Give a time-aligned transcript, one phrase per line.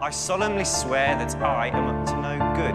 [0.00, 2.74] I solemnly swear that I am up to no good.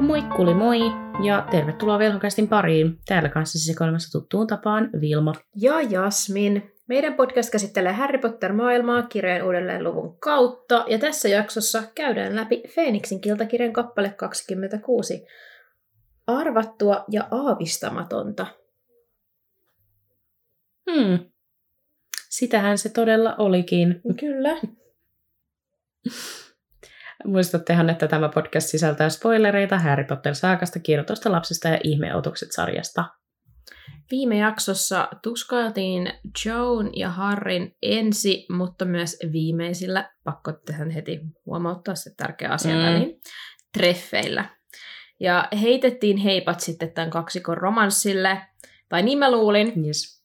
[0.00, 0.80] Moikkuli moi
[1.22, 2.98] ja tervetuloa Velhokästin pariin.
[3.08, 5.32] Täällä kanssa sisäkolmassa tuttuun tapaan Vilma.
[5.56, 6.72] Ja Jasmin.
[6.86, 13.20] Meidän podcast käsittelee Harry Potter-maailmaa kirjojen uudelleen luvun kautta, ja tässä jaksossa käydään läpi Feeniksin
[13.20, 15.26] kiltakirjan kappale 26.
[16.38, 18.46] Arvattua ja aavistamatonta.
[20.90, 21.18] Hmm.
[22.28, 24.00] Sitähän se todella olikin.
[24.20, 24.60] Kyllä.
[27.24, 33.04] Muistattehan, että tämä podcast sisältää spoilereita Harry Potter-saakasta, kirjoitusta lapsesta ja ihmeotukset-sarjasta.
[34.10, 36.12] Viime jaksossa tuskailtiin
[36.44, 42.82] Joan ja Harrin ensi, mutta myös viimeisillä, pakko tähän heti huomauttaa se tärkeä asia mm.
[42.82, 43.20] väliin,
[43.78, 44.44] treffeillä.
[45.22, 48.42] Ja heitettiin heipat sitten tämän kaksikon romanssille,
[48.88, 49.72] tai niin mä luulin.
[49.86, 50.22] Yes.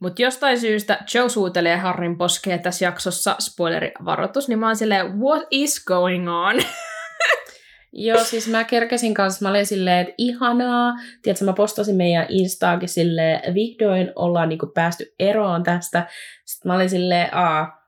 [0.00, 5.46] Mutta jostain syystä Joe suutelee Harrin poskea tässä jaksossa, spoilerivaroitus, niin mä oon silleen, what
[5.50, 6.56] is going on?
[7.92, 10.92] Joo, siis mä kerkesin kanssa, mä olin silleen, että ihanaa.
[11.22, 16.06] Tiedätkö, mä postasin meidän Instaakin silleen, vihdoin ollaan niinku päästy eroon tästä.
[16.44, 17.82] Sitten mä olin silleen, aa,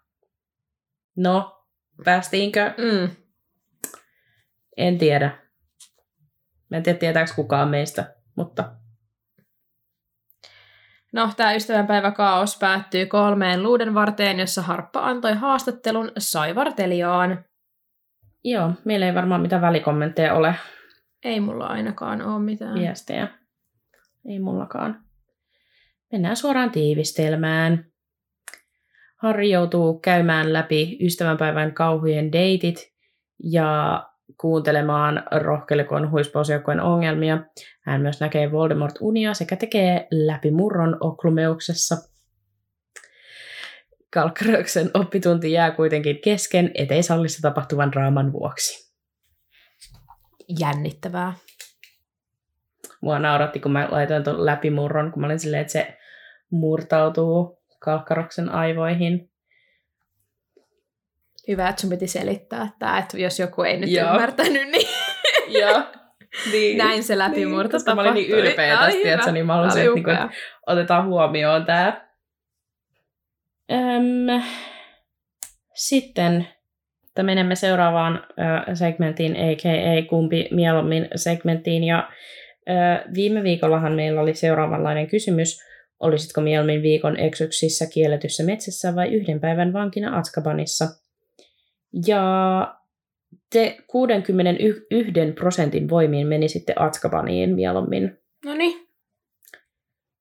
[1.16, 1.64] no,
[2.04, 2.74] päästiinkö?
[2.78, 3.16] Mm.
[4.76, 5.41] En tiedä.
[6.72, 8.72] Mä en tiedä, tietääkö kukaan meistä, mutta
[11.12, 17.44] No, tämä ystävänpäiväkaos päättyy kolmeen luuden varteen, jossa Harppa antoi haastattelun Saivarteliaan.
[18.44, 20.54] joo, meillä ei varmaan mitään välikommentteja ole
[21.24, 22.74] Ei mulla ainakaan ole mitään.
[22.74, 23.28] viestejä.
[24.28, 25.04] Ei mullakaan.
[26.12, 27.84] Mennään suoraan tiivistelmään.
[29.16, 32.92] Harri joutuu käymään läpi ystävänpäivän kauhujen deitit
[33.44, 34.02] ja
[34.40, 37.38] kuuntelemaan rohkelikon huispausjoukkojen ongelmia.
[37.82, 41.96] Hän myös näkee Voldemort-unia sekä tekee läpimurron Oklumeuksessa.
[44.12, 48.92] Kalkkaroksen oppitunti jää kuitenkin kesken eteisallissa tapahtuvan draaman vuoksi.
[50.60, 51.32] Jännittävää.
[53.00, 55.98] Mua nauratti, kun mä laitoin tuon läpimurron, kun mä olin silleen, että se
[56.50, 59.31] murtautuu Kalkkaroksen aivoihin.
[61.48, 64.10] Hyvä, että sun piti selittää tämä, että jos joku ei nyt Joo.
[64.10, 64.88] ymmärtänyt, niin
[65.60, 65.82] Joo.
[66.52, 66.78] Niin.
[66.78, 68.50] näin se läpimurto koska mä olin niin tapahtui.
[68.50, 70.14] ylpeä Ai tästä, että niin mä halusin, että, upea.
[70.14, 70.28] että
[70.66, 72.08] otetaan huomioon tämä.
[73.72, 74.42] Öm,
[75.74, 76.48] sitten
[77.08, 78.26] että menemme seuraavaan
[78.70, 80.08] ö, segmenttiin, a.k.a.
[80.08, 81.84] kumpi mieluummin segmenttiin.
[81.84, 82.08] Ja
[82.68, 82.72] ö,
[83.14, 85.60] viime viikollahan meillä oli seuraavanlainen kysymys.
[86.00, 91.01] Olisitko mieluummin viikon eksyksissä kielletyssä metsässä vai yhden päivän vankina Atskabanissa?
[92.06, 92.74] Ja
[93.52, 94.82] te 61
[95.34, 98.18] prosentin voimiin meni sitten Atskabaniin mieluummin.
[98.44, 98.88] No niin,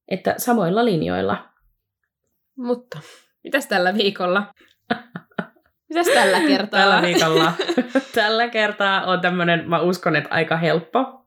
[0.08, 1.50] Että samoilla linjoilla.
[2.58, 3.00] mutta
[3.44, 4.54] mitäs tällä viikolla?
[5.90, 6.80] Mitäs tällä kertaa?
[6.80, 7.54] Tällä viikolla.
[8.16, 11.26] tällä kertaa on tämmöinen, mä uskon, että aika helppo,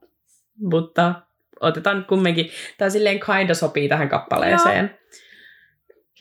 [0.60, 1.14] mutta
[1.60, 4.98] otetaan kumminkin, tämä silleen kinda sopii tähän kappaleeseen.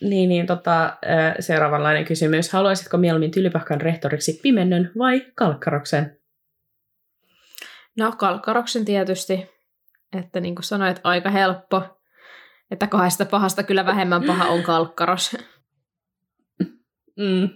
[0.01, 0.97] Niin, niin tota,
[1.39, 2.51] seuraavanlainen kysymys.
[2.53, 6.19] Haluaisitko mieluummin Tylypahkan rehtoriksi Pimennön vai Kalkkaroksen?
[7.97, 9.49] No, kalkkaroksen tietysti,
[10.19, 11.99] että niin kuin sanoit, aika helppo.
[12.71, 15.37] Että kahdesta pahasta kyllä vähemmän paha on kalkkaros.
[17.17, 17.49] Mm.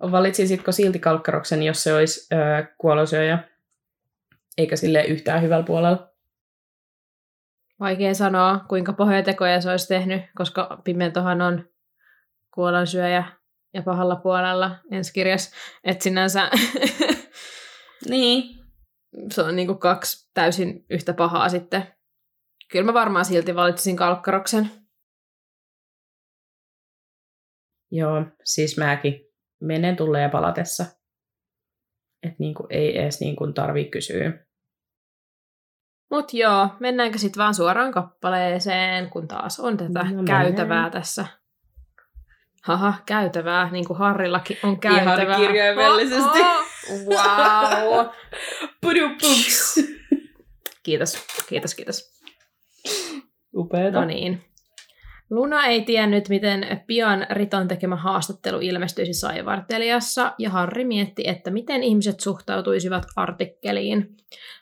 [0.00, 3.38] Valitsisitko silti Kalkkaroksen, jos se olisi ö, kuolosyöjä,
[4.58, 6.13] eikä sille yhtään hyvällä puolella?
[7.80, 11.68] Vaikea sanoa, kuinka pahoja tekoja se olisi tehnyt, koska Pimentohan on
[12.54, 13.24] kuolansyöjä
[13.74, 15.56] ja pahalla puolella ensi kirjassa.
[15.84, 16.50] Että sinänsä
[18.08, 18.64] Niin.
[19.30, 21.94] se on niinku kaksi täysin yhtä pahaa sitten.
[22.70, 24.70] Kyllä mä varmaan silti valitsisin kalkkaroksen.
[27.90, 29.20] Joo, siis mäkin
[29.60, 30.84] menen tulee ja palatessa.
[32.22, 34.46] Että niinku ei edes niinku tarvii kysyä.
[36.14, 40.92] Mut joo, mennäänkö sitten vaan suoraan kappaleeseen, kun taas on tätä No käytävää mennään.
[40.92, 41.26] tässä.
[42.62, 45.36] Haha, käytävää, niin kuin Harrillakin on käytävää.
[45.36, 46.38] kirjaimellisesti.
[46.40, 48.06] Oh, oh, wow.
[48.80, 49.74] Pudupuks.
[50.82, 52.20] Kiitos, kiitos, kiitos.
[53.56, 54.00] Upeeta.
[54.00, 54.44] No niin.
[55.30, 61.82] Luna ei tiennyt, miten pian Riton tekemä haastattelu ilmestyisi Saivarteliassa, ja Harri mietti, että miten
[61.82, 64.16] ihmiset suhtautuisivat artikkeliin.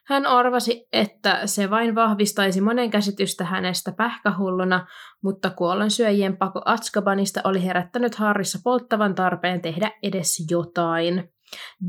[0.05, 4.87] Hän arvasi, että se vain vahvistaisi monen käsitystä hänestä pähkähulluna,
[5.23, 11.33] mutta kuollonsyöjien pako Atskabanista oli herättänyt Harrissa polttavan tarpeen tehdä edes jotain.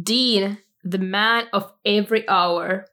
[0.09, 0.57] Dean
[0.89, 2.83] the man of every hour,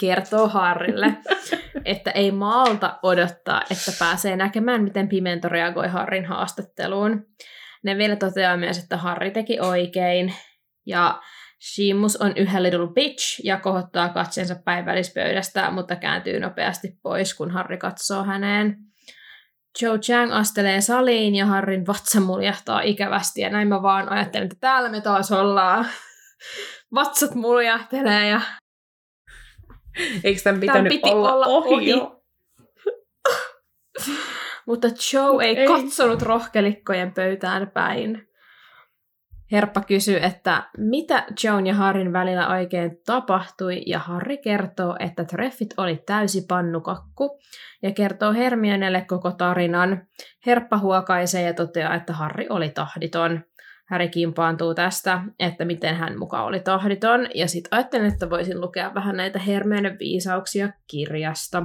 [0.00, 1.16] kertoo Harrille,
[1.84, 7.26] että ei malta odottaa, että pääsee näkemään, miten Pimento reagoi Harrin haastatteluun.
[7.84, 10.34] Ne vielä toteaa myös, että Harri teki oikein,
[10.86, 11.20] ja
[11.74, 17.78] Shimus on yhä little bitch ja kohottaa katseensa päivällispöydästä, mutta kääntyy nopeasti pois, kun Harri
[17.78, 18.76] katsoo häneen.
[19.82, 24.56] Joe Chang astelee saliin ja Harrin vatsa muljahtaa ikävästi ja näin mä vaan ajattelen, että
[24.60, 25.86] täällä me taas ollaan.
[26.94, 28.40] Vatsat muljahtelee ja
[30.24, 31.90] Eikö tämän pitänyt piti olla, olla ohi, ohi.
[31.90, 32.22] jo?
[34.66, 35.66] Mutta Joe ei, Ei.
[35.66, 38.28] katsonut rohkelikkojen pöytään päin.
[39.52, 45.74] Herppa kysyy, että mitä Joan ja Harrin välillä oikein tapahtui, ja Harri kertoo, että treffit
[45.76, 47.40] oli täysi pannukakku,
[47.82, 50.06] ja kertoo Hermionelle koko tarinan.
[50.46, 53.44] Herppa huokaisee ja toteaa, että Harri oli tahditon.
[53.90, 58.94] Harry kimpaantuu tästä, että miten hän muka oli tahditon, ja sitten ajattelen, että voisin lukea
[58.94, 61.62] vähän näitä Hermione viisauksia kirjasta.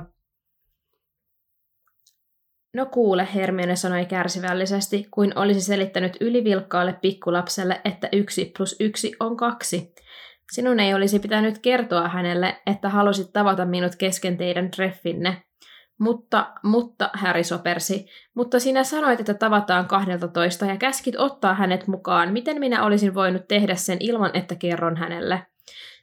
[2.73, 9.37] No kuule, Hermione sanoi kärsivällisesti, kuin olisi selittänyt ylivilkkaalle pikkulapselle, että yksi plus yksi on
[9.37, 9.93] kaksi.
[10.51, 15.43] Sinun ei olisi pitänyt kertoa hänelle, että halusit tavata minut kesken teidän treffinne.
[16.01, 22.33] Mutta, mutta, Harry sopersi, mutta sinä sanoit, että tavataan 12 ja käskit ottaa hänet mukaan.
[22.33, 25.45] Miten minä olisin voinut tehdä sen ilman, että kerron hänelle?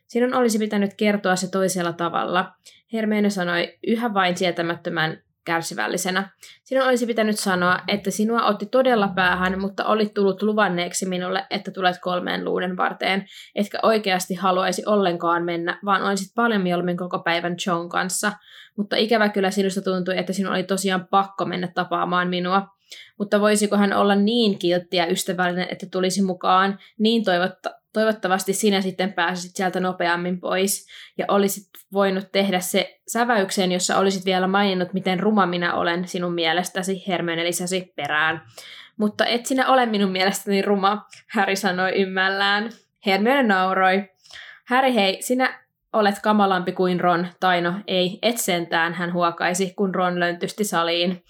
[0.07, 2.53] Sinun olisi pitänyt kertoa se toisella tavalla.
[2.93, 6.29] Hermione sanoi yhä vain sietämättömän kärsivällisenä.
[6.63, 11.71] Sinun olisi pitänyt sanoa, että sinua otti todella päähän, mutta olit tullut luvanneeksi minulle, että
[11.71, 13.25] tulet kolmeen luuden varteen,
[13.55, 18.31] etkä oikeasti haluaisi ollenkaan mennä, vaan olisit paljon mieluummin koko päivän John kanssa.
[18.77, 22.67] Mutta ikävä kyllä sinusta tuntui, että sinun oli tosiaan pakko mennä tapaamaan minua.
[23.19, 28.81] Mutta voisiko hän olla niin kiltti ja ystävällinen, että tulisi mukaan, niin toivotta, toivottavasti sinä
[28.81, 30.87] sitten pääsisit sieltä nopeammin pois
[31.17, 31.63] ja olisit
[31.93, 37.43] voinut tehdä se säväyksen, jossa olisit vielä maininnut, miten ruma minä olen sinun mielestäsi, Hermione
[37.43, 38.41] lisäsi perään.
[38.97, 42.69] Mutta et sinä ole minun mielestäni ruma, Harry sanoi ymmällään.
[43.05, 44.09] Hermione nauroi.
[44.69, 45.59] Harry hei, sinä
[45.93, 51.23] olet kamalampi kuin Ron, tai no ei, et sentään, hän huokaisi, kun Ron löntysti saliin.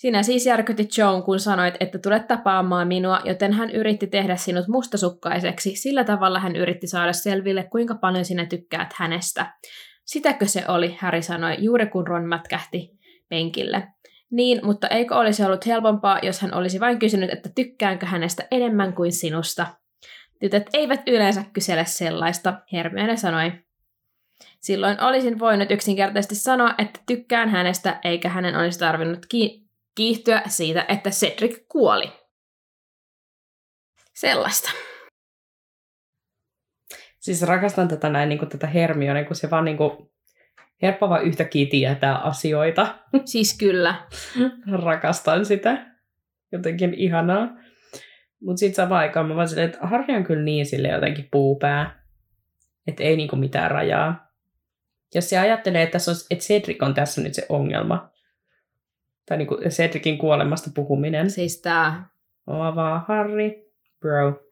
[0.00, 4.68] Sinä siis järkytit Joan, kun sanoit, että tulet tapaamaan minua, joten hän yritti tehdä sinut
[4.68, 5.76] mustasukkaiseksi.
[5.76, 9.54] Sillä tavalla hän yritti saada selville, kuinka paljon sinä tykkäät hänestä.
[10.04, 12.90] Sitäkö se oli, Harry sanoi, juuri kun Ron mätkähti
[13.28, 13.88] penkille.
[14.30, 18.92] Niin, mutta eikö olisi ollut helpompaa, jos hän olisi vain kysynyt, että tykkäänkö hänestä enemmän
[18.92, 19.66] kuin sinusta?
[20.40, 23.52] Tytöt eivät yleensä kysele sellaista, Hermione sanoi.
[24.60, 29.59] Silloin olisin voinut yksinkertaisesti sanoa, että tykkään hänestä, eikä hänen olisi tarvinnut ki-
[29.94, 32.12] kiihtyä siitä, että Cedric kuoli.
[34.14, 34.70] Sellaista.
[37.20, 40.10] Siis rakastan tätä näin, niin kuin tätä Hermione, kun se vaan niin kuin,
[40.82, 42.98] Herppa vaan yhtäkkiä tietää asioita.
[43.24, 43.94] Siis kyllä.
[44.72, 45.86] Rakastan sitä.
[46.52, 47.48] Jotenkin ihanaa.
[48.42, 52.04] Mutta sitten samaan aikaan mä vaan silleen, että Harri on kyllä niin sille jotenkin puupää.
[52.86, 54.30] Että ei niinku mitään rajaa.
[55.14, 58.10] Jos se ajattelee, että, tässä on, että Cedric on tässä nyt se ongelma.
[59.28, 61.30] Tai niinku Cedricin kuolemasta puhuminen.
[61.30, 62.08] Siis tää.
[62.46, 64.50] On vaan Harri, bro.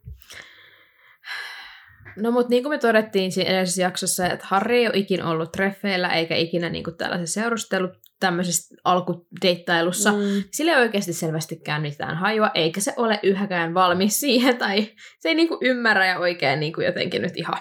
[2.16, 5.52] No mutta niin kuin me todettiin siinä edellisessä jaksossa, että Harry ei ole ikinä ollut
[5.52, 7.90] treffeillä eikä ikinä niin kuin tällaisessa seurustellut
[8.20, 10.12] tämmöisessä alkudeittailussa.
[10.12, 10.42] Mm.
[10.52, 14.82] Sillä ei oikeasti selvästikään mitään hajua, eikä se ole yhäkään valmis siihen, tai
[15.18, 17.58] se ei niin kuin ymmärrä ja oikein niin kuin jotenkin nyt ihan.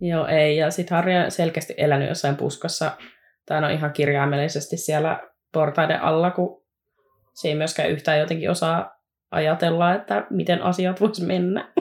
[0.00, 0.56] Joo, ei.
[0.56, 2.92] Ja sitten Harri on selkeästi elänyt jossain puskassa,
[3.46, 6.62] tai no ihan kirjaimellisesti siellä portaiden alla, kun
[7.34, 8.98] se ei myöskään yhtään jotenkin osaa
[9.30, 11.72] ajatella, että miten asiat vois mennä.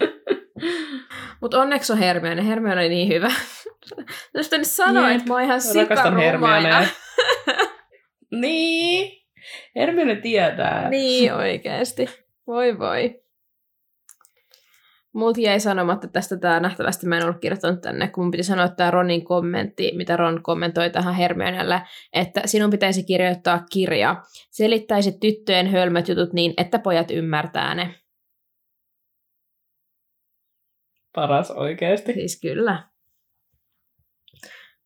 [1.40, 2.46] Mutta onneksi on Hermione.
[2.46, 3.30] Hermione oli niin hyvä.
[4.34, 5.16] Jos nyt sanoa, Jep.
[5.16, 6.20] että mä oon ihan Rakastan sikaruma.
[6.20, 6.86] Hermionea.
[8.42, 9.20] niin.
[9.76, 10.88] Hermione tietää.
[10.90, 12.08] niin oikeasti.
[12.46, 13.20] Voi voi.
[15.12, 18.68] Multa jäi sanomatta tästä tämä nähtävästi, mä en ollut kirjoittanut tänne, kun mun piti sanoa
[18.68, 24.22] tämä Ronin kommentti, mitä Ron kommentoi tähän Hermionelle, että sinun pitäisi kirjoittaa kirja.
[24.50, 27.94] Selittäisi tyttöjen hölmöt jutut niin, että pojat ymmärtää ne.
[31.14, 32.12] Paras oikeasti.
[32.12, 32.89] Siis kyllä.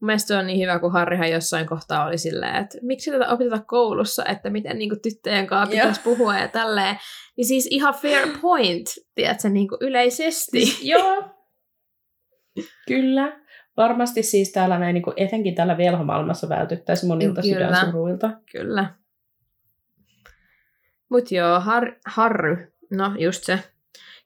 [0.04, 3.28] Mun mielestä se on niin hyvä, kun Harrihan jossain kohtaa oli silleen, että miksi tätä
[3.28, 6.98] opeteta koulussa, että miten niin kuin, tyttöjen kanssa pitäisi puhua ja tälleen.
[7.36, 10.62] Niin siis ihan fair point, tiedätkö, niin kuin yleisesti.
[10.82, 11.24] Joo.
[12.88, 13.40] Kyllä.
[13.76, 17.54] Varmasti siis täällä näin, niin kuin etenkin täällä velhomaailmassa vältyttäisiin monilta Kyllä.
[17.54, 18.30] sydänsuruilta.
[18.52, 18.94] Kyllä.
[21.10, 23.58] Mut joo, har, Harry, no just se.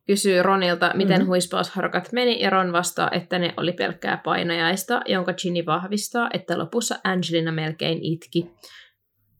[0.08, 1.26] Kysyy Ronilta, miten mm.
[1.26, 6.94] huispausharkat meni, ja Ron vastaa, että ne oli pelkkää painajaista, jonka Ginny vahvistaa, että lopussa
[7.04, 8.50] Angelina melkein itki.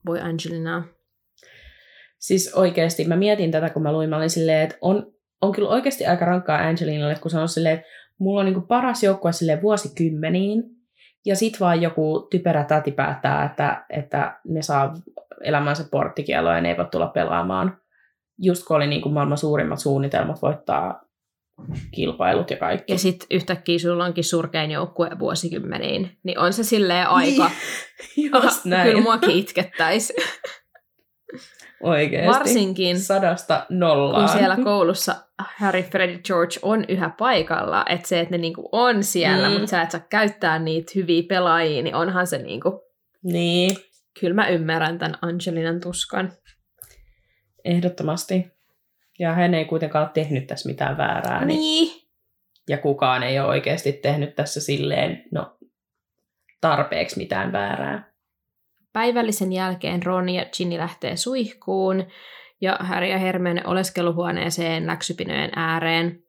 [0.07, 0.85] Voi Angelina.
[2.19, 5.69] Siis oikeasti, mä mietin tätä, kun mä luin, mä olin silleen, että on, on kyllä
[5.69, 7.87] oikeasti aika rankkaa Angelinalle, kun on silleen, että
[8.19, 10.63] mulla on niinku paras joukkue silleen vuosikymmeniin,
[11.27, 14.95] ja sit vaan joku typerä täti päättää, että, että ne saa
[15.45, 17.79] elämänsä porttikieltoa ja ne ei voi tulla pelaamaan.
[18.39, 21.01] Just kun oli niinku maailman suurimmat suunnitelmat voittaa
[21.95, 22.93] kilpailut ja kaikki.
[22.93, 27.51] Ja sitten yhtäkkiä sulla onkin surkein joukkue vuosikymmeniin, niin on se silleen aika.
[28.45, 28.89] Just näin.
[28.89, 30.15] Kyllä muakin itkettäisi.
[31.83, 32.39] Oikeesti.
[32.39, 34.25] Varsinkin, Sadasta nollaan.
[34.25, 38.69] kun siellä koulussa Harry, Fred ja George on yhä paikalla, että se, että ne niinku
[38.73, 39.53] on siellä, mm.
[39.53, 42.83] mutta sä et saa käyttää niitä hyviä pelaajia, niin onhan se niinku,
[43.23, 43.77] Niin,
[44.21, 46.33] kyllä mä ymmärrän tämän Angelinan tuskan.
[47.65, 48.47] Ehdottomasti.
[49.19, 51.45] Ja hän ei kuitenkaan ole tehnyt tässä mitään väärää.
[51.45, 51.61] Niin.
[51.61, 52.09] Niin.
[52.69, 55.57] Ja kukaan ei ole oikeasti tehnyt tässä silleen, no,
[56.61, 58.13] tarpeeksi mitään väärää.
[58.93, 62.07] Päivällisen jälkeen Ron ja Ginny lähtee suihkuun
[62.61, 66.23] ja Harry ja Hermione oleskeluhuoneeseen läksypinojen ääreen.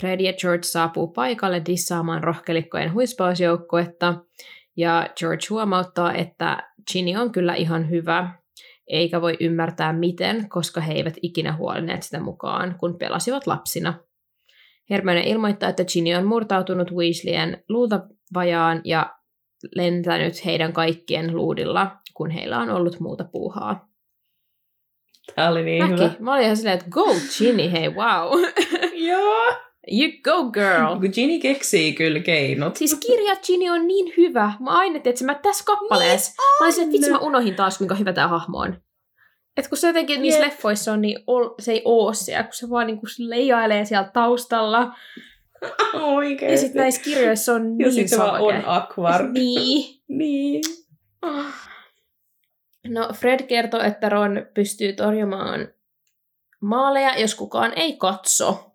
[0.00, 4.14] Fred ja George saapuu paikalle dissaamaan rohkelikkojen huispausjoukkuetta
[4.76, 8.30] ja George huomauttaa, että Ginny on kyllä ihan hyvä,
[8.88, 13.94] eikä voi ymmärtää miten, koska he eivät ikinä huolineet sitä mukaan, kun pelasivat lapsina.
[14.90, 19.16] Hermione ilmoittaa, että Ginny on murtautunut Weasleyen luutavajaan ja
[19.74, 23.88] lentänyt heidän kaikkien luudilla, kun heillä on ollut muuta puuhaa.
[25.34, 25.98] Tämä oli niin Mäkin.
[25.98, 26.10] hyvä.
[26.20, 27.06] Mä olin ihan silleen, että go
[27.38, 28.40] Ginny, hei wow.
[29.10, 29.67] Joo.
[29.92, 30.96] You go girl.
[31.00, 32.76] Kun Ginny keksii kyllä keinot.
[32.76, 34.52] Siis kirja Ginny on niin hyvä.
[34.60, 37.94] Mä aina, että mä tässä kappaleessa, mä olin silleen, että vitsi mä unohin taas, kuinka
[37.94, 38.80] hyvä tää hahmo on.
[39.56, 40.52] Et kun se jotenkin niissä Jep.
[40.52, 44.96] leffoissa on, niin ol, se ei oo siellä, kun se vaan niinku leijailee siellä taustalla.
[45.94, 46.54] Oikeesti.
[46.54, 49.28] Ja sitten näissä kirjoissa on Ja niin sit se vaan on akvar.
[49.32, 50.00] Niin.
[50.08, 50.62] niin.
[52.88, 55.68] No Fred kertoo, että Ron pystyy torjumaan
[56.60, 58.67] maaleja, jos kukaan ei katso.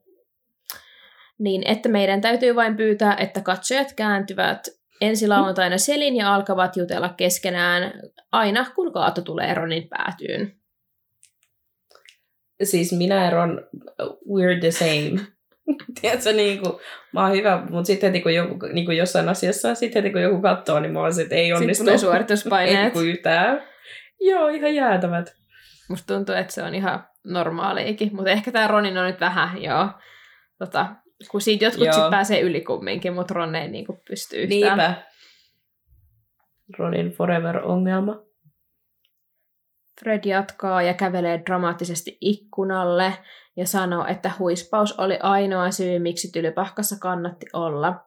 [1.40, 4.68] Niin että meidän täytyy vain pyytää, että katsojat kääntyvät
[5.02, 7.94] ensi lauantaina selin ja alkavat jutella keskenään
[8.32, 10.56] aina, kun kaato tulee Ronin päätyyn.
[12.64, 13.68] Siis minä ja Ron,
[14.02, 15.28] we're the same.
[16.02, 16.74] Tiedätkö, niin kuin,
[17.12, 20.22] mä oon hyvä, mutta sitten heti kun joku, niin kuin jossain asiassa, sitten heti kun
[20.22, 21.84] joku katsoo, niin mä oon että ei onnistu.
[21.84, 22.94] Sitten tulee Ei suorituspaineet.
[22.94, 23.64] kun yhtään.
[24.20, 25.36] Joo, ihan jäätävät.
[25.90, 29.90] Musta tuntuu, että se on ihan normaaliikin, mutta ehkä tämä Ronin on nyt vähän, joo.
[30.60, 30.96] Tota,
[31.32, 31.94] kun siitä jotkut Joo.
[31.94, 34.78] sit pääsee yli kumminkin, mutta Ron ei niinku pysty yhtään.
[34.78, 35.04] Niinpä.
[36.78, 38.24] Ronin forever-ongelma.
[40.00, 43.14] Fred jatkaa ja kävelee dramaattisesti ikkunalle
[43.58, 48.06] ja sanoo, että huispaus oli ainoa syy, miksi tylypahkassa kannatti olla.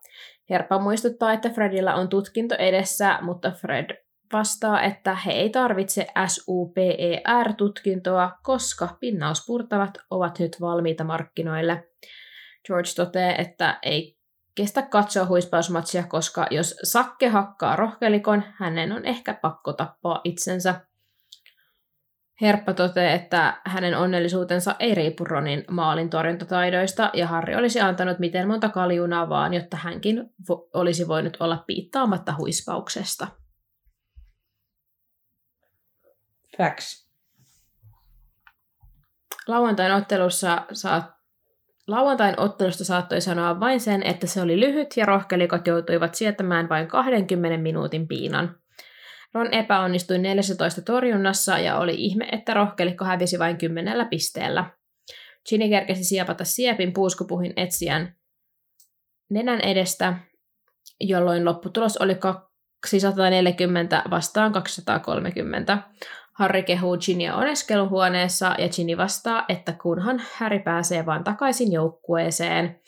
[0.51, 8.33] Herpa muistuttaa, että Fredillä on tutkinto edessä, mutta Fred vastaa, että he ei tarvitse SUPER-tutkintoa,
[8.43, 11.89] koska pinnauspurtavat ovat nyt valmiita markkinoille.
[12.67, 14.17] George toteaa, että ei
[14.55, 20.81] kestä katsoa huispausmatsia, koska jos Sakke hakkaa rohkelikon, hänen on ehkä pakko tappaa itsensä.
[22.41, 28.49] Herppa toteaa, että hänen onnellisuutensa ei riipu Ronin maalin torjuntataidoista, ja Harry olisi antanut miten
[28.49, 33.29] monta kaljunaa vaan, jotta hänkin vo- olisi voinut olla piittaamatta huispauksesta.
[36.59, 37.07] Facts.
[39.49, 41.16] Lauantain ottelussa saat
[41.87, 46.89] Lauantain ottelusta saattoi sanoa vain sen, että se oli lyhyt ja rohkelikot joutuivat sietämään vain
[46.89, 48.57] 20 minuutin piinan.
[49.35, 54.71] Ron epäonnistui 14 torjunnassa ja oli ihme, että rohkelikko hävisi vain kymmenellä pisteellä.
[55.49, 58.17] Ginny kerkesi siepata siepin puuskupuhin etsijän
[59.31, 60.15] nenän edestä,
[61.01, 65.79] jolloin lopputulos oli 240 vastaan 230.
[66.39, 72.81] Harry kehuu Ginia oneskeluhuoneessa ja Ginny vastaa, että kunhan Harry pääsee vaan takaisin joukkueeseen.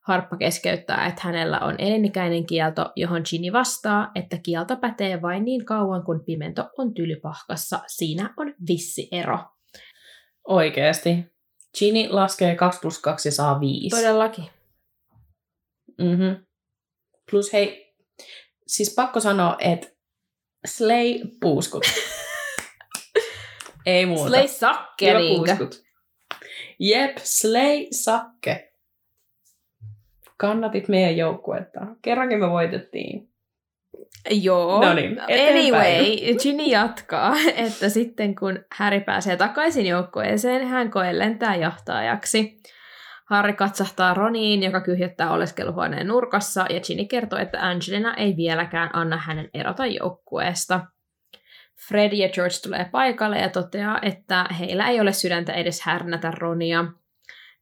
[0.00, 5.64] Harppa keskeyttää, että hänellä on elinikäinen kielto, johon Ginny vastaa, että kielto pätee vain niin
[5.64, 7.80] kauan, kun pimento on tylypahkassa.
[7.86, 9.38] Siinä on vissi ero.
[10.48, 11.24] Oikeesti.
[11.78, 13.88] Ginny laskee 2 plus 2 ja saa 5.
[13.88, 14.44] Todellakin.
[15.98, 16.46] Mm-hmm.
[17.30, 17.94] Plus hei,
[18.66, 19.88] siis pakko sanoa, että
[20.66, 21.82] slay puuskut.
[23.86, 24.28] Ei muuta.
[24.28, 25.56] Slay sakke, Hyvä niinkö?
[25.56, 25.82] puuskut.
[26.78, 28.72] Jep, slay sakke.
[30.36, 31.80] Kannatit meidän joukkuetta.
[32.02, 33.28] Kerrankin me voitettiin.
[34.30, 34.84] Joo.
[34.84, 35.20] No niin.
[35.20, 37.34] Anyway, Ginny jatkaa,
[37.66, 42.60] että sitten kun Harry pääsee takaisin joukkueeseen, hän koe lentää jahtaajaksi.
[43.30, 49.16] Harry katsahtaa Roniin, joka kyhjättää oleskeluhuoneen nurkassa, ja Ginny kertoo, että Angelina ei vieläkään anna
[49.16, 50.80] hänen erota joukkueesta.
[51.88, 56.84] Fred ja George tulee paikalle ja toteaa, että heillä ei ole sydäntä edes härnätä Ronia.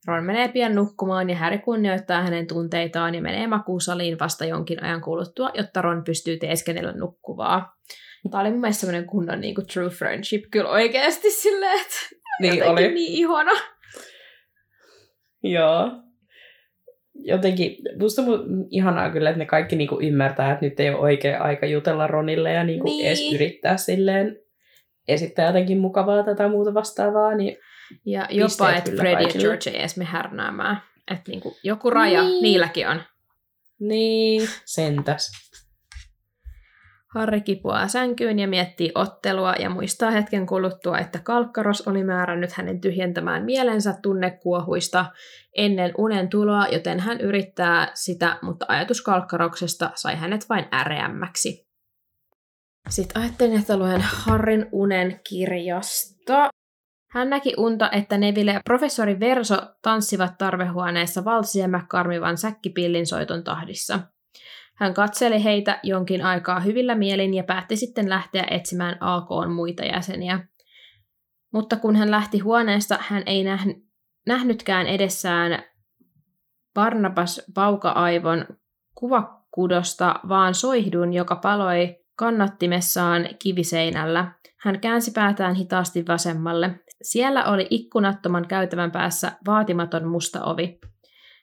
[0.07, 5.01] Ron menee pian nukkumaan ja Harry kunnioittaa hänen tunteitaan ja menee makuusaliin vasta jonkin ajan
[5.01, 7.75] kuluttua, jotta Ron pystyy teeskennellä nukkuvaa.
[8.31, 11.95] Tämä oli mun mielestä semmoinen kunnon niin kuin true friendship kyllä oikeasti silleen, että
[12.41, 12.81] Niin oli.
[12.93, 13.51] niin ihana.
[15.43, 15.91] Joo.
[17.23, 21.41] Jotenkin, musta mu- ihanaa kyllä, että ne kaikki niinku ymmärtää, että nyt ei ole oikea
[21.43, 23.07] aika jutella Ronille ja niinku Niin.
[23.07, 24.37] edes yrittää silleen
[25.07, 27.57] esittää jotenkin mukavaa tätä muuta vastaavaa, niin
[28.05, 29.27] Ja jopa, että kyllä Fred ja.
[29.39, 30.81] George ei edes me härnäämään.
[31.11, 32.43] Että niinku, joku raja Niin.
[32.43, 33.01] niilläkin on.
[33.79, 35.31] niin, sentäs.
[37.13, 42.81] Harri kipuaa sänkyyn ja miettii ottelua ja muistaa hetken kuluttua, että Kalkkaros oli määrännyt hänen
[42.81, 45.05] tyhjentämään mielensä tunnekuohuista
[45.57, 51.67] ennen unen tuloa, joten hän yrittää sitä, mutta ajatus Kalkkaroksesta sai hänet vain äreämmäksi.
[52.89, 56.49] Sitten ajattelin, että luen Harrin unen kirjasta.
[57.11, 63.99] Hän näki unta, että Neville ja professori Verso tanssivat tarvehuoneessa valsia McCarmivan säkkipillin soiton tahdissa.
[64.81, 70.39] Hän katseli heitä jonkin aikaa hyvillä mielin ja päätti sitten lähteä etsimään AKn muita jäseniä.
[71.53, 73.81] Mutta kun hän lähti huoneesta, hän ei nähn-
[74.27, 75.63] nähnytkään edessään
[76.73, 78.45] Barnabas Pauka-aivon
[78.95, 84.31] kuvakudosta, vaan soihdun, joka paloi kannattimessaan kiviseinällä.
[84.59, 86.79] Hän käänsi päätään hitaasti vasemmalle.
[87.01, 90.79] Siellä oli ikkunattoman käytävän päässä vaatimaton musta ovi.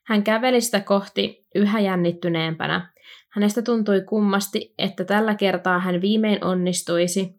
[0.07, 2.93] Hän käveli sitä kohti yhä jännittyneempänä.
[3.39, 7.35] Hänestä tuntui kummasti, että tällä kertaa hän viimein onnistuisi,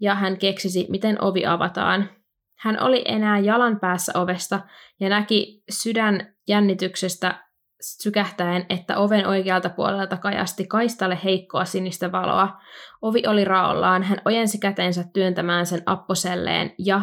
[0.00, 2.10] ja hän keksisi, miten ovi avataan.
[2.58, 4.60] Hän oli enää jalan päässä ovesta
[5.00, 7.44] ja näki sydän jännityksestä
[7.82, 12.60] sykähtäen, että oven oikealta puolelta kajasti kaistalle heikkoa sinistä valoa.
[13.02, 17.02] Ovi oli raollaan, hän ojensi kätensä työntämään sen apposelleen ja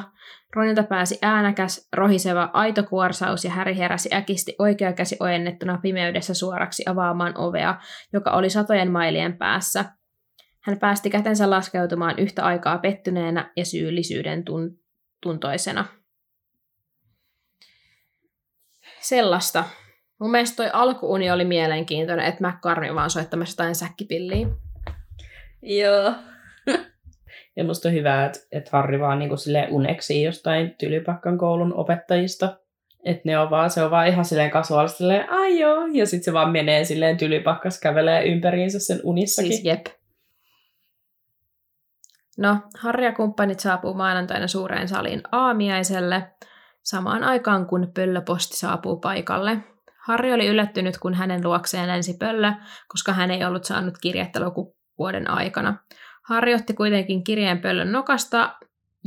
[0.55, 6.83] Ronilta pääsi äänäkäs, rohiseva aito kuorsaus ja Häri heräsi äkisti oikea käsi ojennettuna pimeydessä suoraksi
[6.85, 7.75] avaamaan ovea,
[8.13, 9.85] joka oli satojen mailien päässä.
[10.59, 14.79] Hän päästi kätensä laskeutumaan yhtä aikaa pettyneenä ja syyllisyyden tun-
[15.21, 15.85] tuntoisena.
[18.99, 19.63] Sellaista.
[20.19, 24.47] Mun mielestä toi alkuuni oli mielenkiintoinen, että McCartney vaan soittamassa jotain säkkipilliä.
[25.61, 26.13] Joo.
[27.57, 32.57] ja musta on hyvä, että, että Harri vaan niinku silleen uneksii jostain Tylypakkan koulun opettajista.
[33.05, 36.23] Että ne on vaan, se on vaan ihan silleen kasuaalisesti silleen, ai joo, ja sitten
[36.23, 39.51] se vaan menee silleen Tylypakkas kävelee ympäriinsä sen unissakin.
[39.51, 39.85] Siis jep.
[42.37, 46.27] No, Harri ja kumppanit saapuu maanantaina suureen saliin aamiaiselle,
[46.83, 49.57] samaan aikaan kun pöllöposti saapuu paikalle.
[50.09, 52.51] Harri oli yllättynyt, kun hänen luokseen lensi pöllö,
[52.87, 55.77] koska hän ei ollut saanut kirjettä lukuvuoden aikana.
[56.29, 58.57] Harri otti kuitenkin kirjeen pöllön nokasta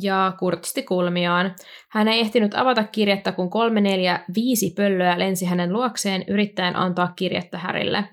[0.03, 1.55] ja kurtisti kulmiaan.
[1.91, 7.13] Hän ei ehtinyt avata kirjettä, kun kolme, neljä, viisi pöllöä lensi hänen luokseen yrittäen antaa
[7.17, 8.05] kirjettä Härille.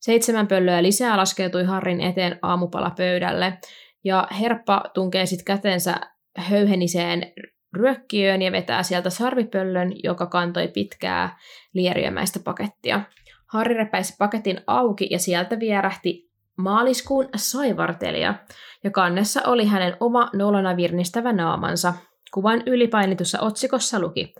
[0.00, 3.58] Seitsemän pöllöä lisää laskeutui Harrin eteen aamupalapöydälle,
[4.04, 5.94] ja Herppa tunkee sitten kätensä
[6.38, 7.32] höyheniseen
[7.76, 11.38] ryökkiöön ja vetää sieltä sarvipöllön, joka kantoi pitkää
[11.74, 13.00] lieriömäistä pakettia.
[13.46, 18.34] Harri repäisi paketin auki ja sieltä vierähti maaliskuun saivartelija,
[18.84, 21.94] ja kannessa oli hänen oma nolona virnistävä naamansa.
[22.34, 24.34] Kuvan ylipainitussa otsikossa luki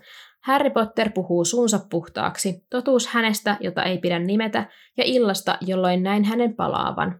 [0.47, 4.65] Harry Potter puhuu suunsa puhtaaksi, totuus hänestä, jota ei pidä nimetä,
[4.97, 7.19] ja illasta, jolloin näin hänen palaavan.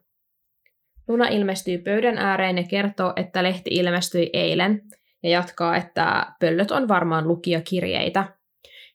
[1.08, 4.82] Luna ilmestyy pöydän ääreen ja kertoo, että lehti ilmestyi eilen,
[5.24, 8.38] ja jatkaa, että pöllöt on varmaan lukijakirjeitä.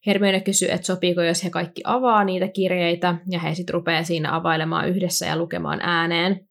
[0.06, 4.37] Hermione kysyy, että sopiiko, jos he kaikki avaa niitä kirjeitä, ja he sitten rupeaa siinä
[4.37, 6.48] availemaan yhdessä ja lukemaan ääneen.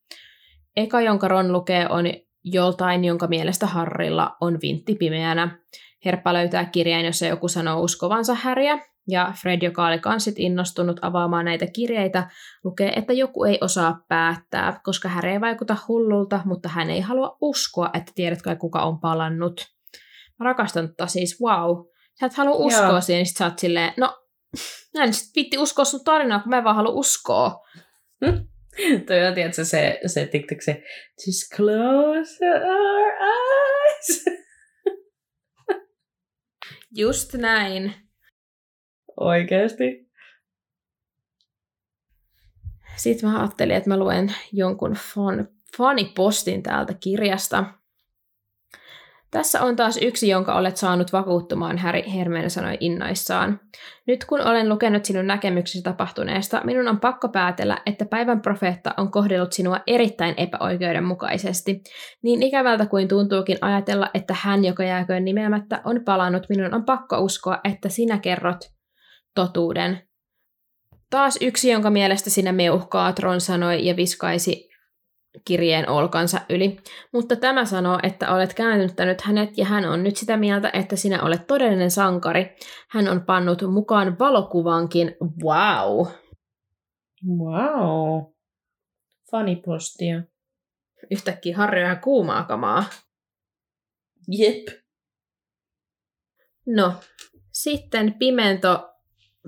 [0.75, 2.05] Eka, jonka Ron lukee, on
[2.43, 5.59] joltain, jonka mielestä Harrilla on vintti pimeänä.
[6.05, 11.45] Herppa löytää kirjeen, jossa joku sanoo uskovansa Häriä, ja Fred, joka oli kansit innostunut avaamaan
[11.45, 12.29] näitä kirjeitä,
[12.63, 17.37] lukee, että joku ei osaa päättää, koska Häri ei vaikuta hullulta, mutta hän ei halua
[17.41, 19.61] uskoa, että tiedätkö kuka on palannut.
[20.39, 21.85] Mä rakastan tota siis, wow.
[22.19, 23.01] Sä et halua uskoa Joo.
[23.01, 24.17] siihen, niin sit sä oot silleen, no,
[24.97, 27.61] mä en sit vitti uskoa sun tarinaa, kun mä en vaan halua uskoa.
[29.07, 30.83] Toi on, tiedätkö, se, se TikTok, se
[31.27, 34.25] just close our eyes.
[36.95, 37.93] Just näin.
[39.19, 40.11] Oikeesti.
[42.95, 45.47] Sitten mä ajattelin, että mä luen jonkun fan,
[45.77, 47.65] fanipostin täältä kirjasta.
[49.31, 53.59] Tässä on taas yksi, jonka olet saanut vakuuttumaan, Harry Hermione sanoi innoissaan.
[54.07, 59.11] Nyt kun olen lukenut sinun näkemyksesi tapahtuneesta, minun on pakko päätellä, että päivän profeetta on
[59.11, 61.83] kohdellut sinua erittäin epäoikeudenmukaisesti.
[62.23, 67.19] Niin ikävältä kuin tuntuukin ajatella, että hän, joka jääköön nimeämättä, on palannut, minun on pakko
[67.19, 68.80] uskoa, että sinä kerrot
[69.35, 70.07] totuuden.
[71.09, 74.71] Taas yksi, jonka mielestä sinä meuhkaa, Tron sanoi ja viskaisi
[75.45, 76.79] kirjeen olkansa yli.
[77.13, 81.23] Mutta tämä sanoo, että olet käännyttänyt hänet ja hän on nyt sitä mieltä, että sinä
[81.23, 82.55] olet todellinen sankari.
[82.89, 85.15] Hän on pannut mukaan valokuvankin.
[85.43, 86.07] Wow!
[87.37, 88.23] Wow.
[89.31, 90.21] Fanipostia.
[91.11, 92.83] Yhtäkkiä Harri on kuumaa kamaa.
[94.27, 94.67] Jep.
[96.65, 96.93] No,
[97.51, 98.91] sitten Pimento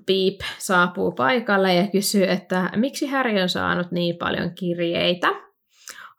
[0.06, 5.28] Piip saapuu paikalle ja kysyy, että miksi Harry on saanut niin paljon kirjeitä.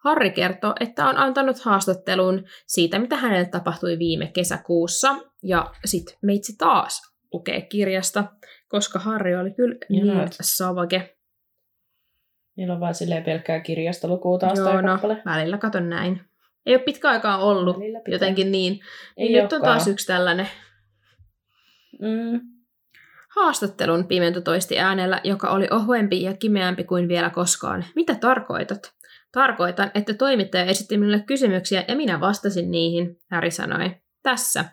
[0.03, 6.55] Harri kertoo, että on antanut haastattelun siitä, mitä hänelle tapahtui viime kesäkuussa, ja sitten meitsi
[6.57, 7.01] taas
[7.33, 8.23] lukee kirjasta,
[8.67, 10.17] koska Harri oli kyllä Ihanat.
[10.17, 11.15] niin savage.
[12.55, 15.21] Niillä on vaan silleen pelkkää kirjasta lukua taas Joo, no, kappale.
[15.25, 16.21] välillä katon näin.
[16.65, 18.79] Ei ole pitkä aikaa ollut, jotenkin niin.
[19.17, 20.47] Ei Nyt on taas yksi tällainen
[22.01, 22.54] Mm.
[23.35, 27.85] Haastattelun Pimento toisti äänellä, joka oli ohuempi ja kimeämpi kuin vielä koskaan.
[27.95, 28.93] Mitä tarkoitat?
[29.31, 33.95] Tarkoitan, että toimittaja esitti minulle kysymyksiä ja minä vastasin niihin, Häri sanoi.
[34.23, 34.65] Tässä.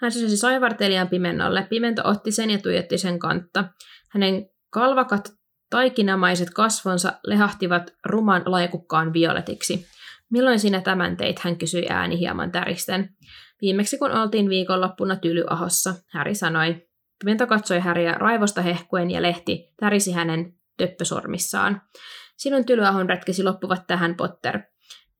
[0.00, 1.66] Hän sysäsi saivartelijan pimennolle.
[1.70, 3.64] Pimento otti sen ja tuijotti sen kantta.
[4.10, 5.32] Hänen kalvakat
[5.70, 9.86] taikinamaiset kasvonsa lehahtivat ruman laikukkaan violetiksi.
[10.30, 13.08] Milloin sinä tämän teit, hän kysyi ääni hieman täristen.
[13.60, 16.86] Viimeksi kun oltiin viikonloppuna Tylyahossa, Häri sanoi.
[17.24, 21.82] Pimento katsoi Häriä raivosta hehkuen ja lehti tärisi hänen töppösormissaan.
[22.36, 24.62] Sinun Tylyahon retkesi loppuvat tähän, Potter.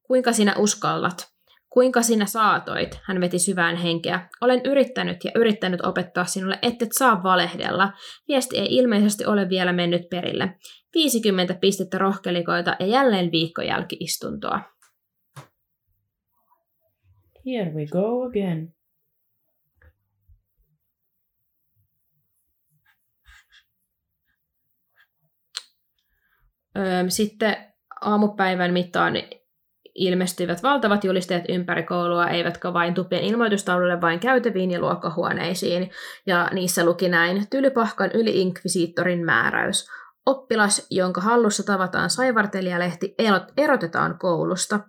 [0.03, 1.37] Kuinka sinä uskallat?
[1.71, 3.01] Kuinka sinä saatoit?
[3.03, 4.29] Hän veti syvään henkeä.
[4.41, 7.93] Olen yrittänyt ja yrittänyt opettaa sinulle, ettet saa valehdella.
[8.29, 10.55] Viesti ei ilmeisesti ole vielä mennyt perille.
[10.95, 14.61] 50 pistettä rohkelikoita ja jälleen viikko jälkiistuntoa.
[17.47, 18.76] Here we go again.
[27.09, 27.57] Sitten
[28.01, 29.15] aamupäivän mittaan
[29.97, 35.91] ilmestyivät valtavat julisteet ympäri koulua, eivätkä vain tupien ilmoitustaululle, vain käytäviin ja luokkahuoneisiin.
[36.27, 39.87] Ja niissä luki näin, Tylypahkan yli-inkvisiittorin määräys.
[40.27, 44.81] Oppilas, jonka hallussa tavataan saivartelijalehti, erot- erotetaan koulusta.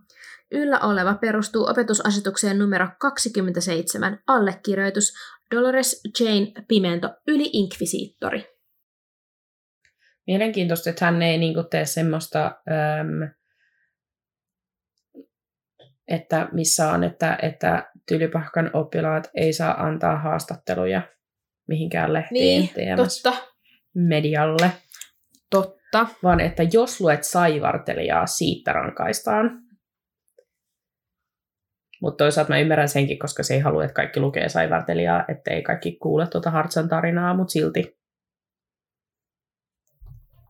[0.52, 5.14] Yllä oleva perustuu opetusasetukseen numero 27, allekirjoitus
[5.56, 8.57] Dolores Jane Pimento, yli-inkvisiittori.
[10.28, 13.30] Mielenkiintoista, että hän ei niinku tee semmoista, äm,
[16.08, 21.02] että missä on, että, että Tylypahkan oppilaat ei saa antaa haastatteluja
[21.68, 23.34] mihinkään lehtiin Niin, totta.
[23.94, 24.72] medialle,
[25.50, 26.08] Totta.
[26.24, 29.62] vaan että jos luet saivartelijaa, siitä rankaistaan.
[32.02, 35.98] Mutta toisaalta mä ymmärrän senkin, koska se ei halua, että kaikki lukee saivartelijaa, ettei kaikki
[36.02, 37.97] kuule tuota Hartsan tarinaa, mutta silti.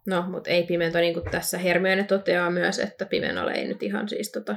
[0.08, 4.10] No, mutta ei Pimento, niin kuin tässä Hermione toteaa myös, että Pimenolle ei nyt ihan
[4.10, 4.56] siis tota,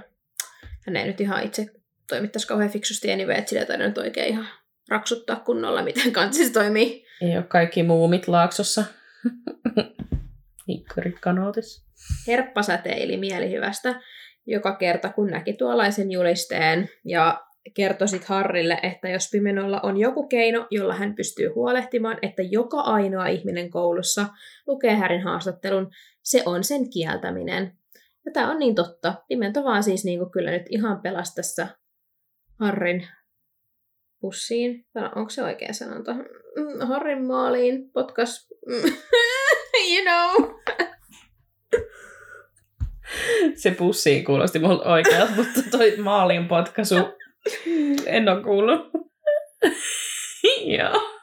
[0.87, 1.67] hän ei nyt ihan itse
[2.09, 4.49] toimittaisi kauhean fiksusti anyway, että sillä ei nyt oikein ihan
[4.89, 7.05] raksuttaa kunnolla, miten kansis toimii.
[7.23, 8.85] Ei ole kaikki muumit laaksossa.
[10.69, 11.85] Hikkorit kanootis.
[12.27, 14.01] Herppa säteili mielihyvästä
[14.47, 20.29] joka kerta, kun näki tuollaisen julisteen ja kertoi sitten Harrille, että jos Pimenolla on joku
[20.29, 24.27] keino, jolla hän pystyy huolehtimaan, että joka ainoa ihminen koulussa
[24.67, 25.91] lukee Härin haastattelun,
[26.23, 27.73] se on sen kieltäminen.
[28.25, 29.15] Ja tämä on niin totta.
[29.29, 31.69] Pimento vaan siis niinku kyllä nyt ihan pelasi tässä
[32.61, 33.09] Harrin
[34.21, 34.87] pussiin.
[35.17, 36.15] Onko se oikea sanonta?
[36.15, 38.49] Mm, Harrin maaliin, potkas.
[39.93, 40.51] you know.
[43.55, 46.95] Se pussiin kuulosti mulle oikealta, mutta toi maalin potkaisu
[48.07, 48.81] en ole kuullut.
[50.79, 51.21] Joo.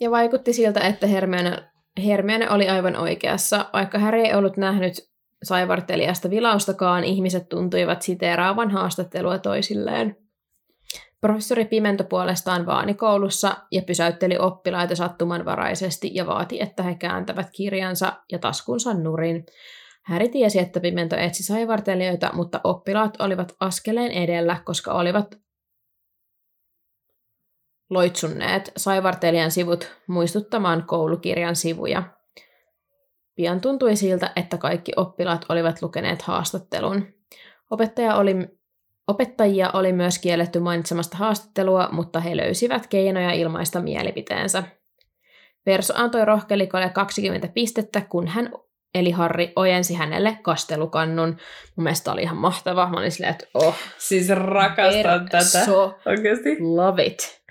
[0.00, 1.70] Ja vaikutti siltä, että Hermione,
[2.04, 3.70] Hermione oli aivan oikeassa.
[3.72, 4.94] Vaikka Harry ei ollut nähnyt
[5.42, 10.16] saivartelijasta vilaustakaan, ihmiset tuntuivat siteeraavan haastattelua toisilleen.
[11.20, 18.12] Professori Pimento puolestaan vaani koulussa ja pysäytteli oppilaita sattumanvaraisesti ja vaati, että he kääntävät kirjansa
[18.32, 19.46] ja taskunsa nurin.
[20.06, 25.38] Häri tiesi, että Pimento etsi saivartelijoita, mutta oppilaat olivat askeleen edellä, koska olivat
[27.90, 32.02] loitsunneet saivartelijan sivut muistuttamaan koulukirjan sivuja.
[33.34, 37.06] Pian tuntui siltä, että kaikki oppilaat olivat lukeneet haastattelun.
[37.70, 38.34] Opettaja oli
[39.08, 44.62] Opettajia oli myös kielletty mainitsemasta haastattelua, mutta he löysivät keinoja ilmaista mielipiteensä.
[45.66, 48.52] Verso antoi rohkelikolle 20 pistettä, kun hän,
[48.94, 51.28] eli Harri, ojensi hänelle kastelukannun.
[51.76, 52.88] Mun mielestä oli ihan mahtava.
[52.90, 55.44] Mä olin silleen, että oh, Siis rakastan tätä.
[55.64, 56.56] so Oikeasti.
[56.60, 57.42] love it.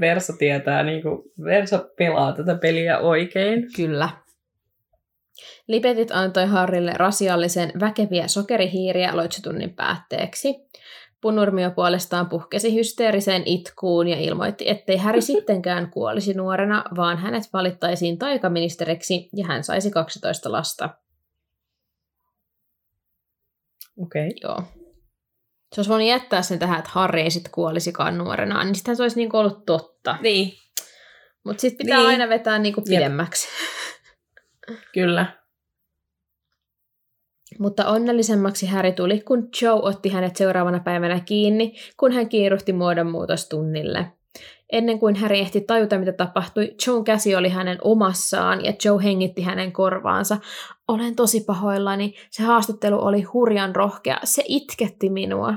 [0.00, 3.66] Verso tietää, niin kuin, Verso pelaa tätä peliä oikein.
[3.76, 4.08] Kyllä.
[5.68, 10.54] Lipetit antoi Harrille rasiallisen väkeviä sokerihiiriä loitsutunnin päätteeksi.
[11.22, 18.18] Punurmio puolestaan puhkesi hysteeriseen itkuun ja ilmoitti, ettei Häri sittenkään kuolisi nuorena, vaan hänet valittaisiin
[18.18, 20.88] taikaministeriksi ja hän saisi 12 lasta.
[23.98, 24.26] Okei.
[24.26, 24.38] Okay.
[24.42, 24.62] Joo.
[25.72, 29.02] Se olisi voinut jättää sen tähän, että Harri ei sitten kuolisikaan nuorena, niin sitten se
[29.02, 30.16] olisi niinku ollut totta.
[30.20, 30.52] Niin,
[31.44, 32.08] Mutta sitten pitää Niin.
[32.08, 33.48] aina vetää niinku pidemmäksi.
[34.94, 35.41] kyllä.
[37.58, 44.06] Mutta onnellisemmaksi Harry tuli, kun Joe otti hänet seuraavana päivänä kiinni, kun hän kiiruhti muodonmuutostunnille.
[44.72, 49.42] Ennen kuin Harry ehti tajuta, mitä tapahtui, Joen käsi oli hänen omassaan ja Joe hengitti
[49.42, 50.36] hänen korvaansa.
[50.88, 52.14] Olen tosi pahoillani.
[52.30, 54.18] Se haastattelu oli hurjan rohkea.
[54.24, 55.54] Se itketti minua.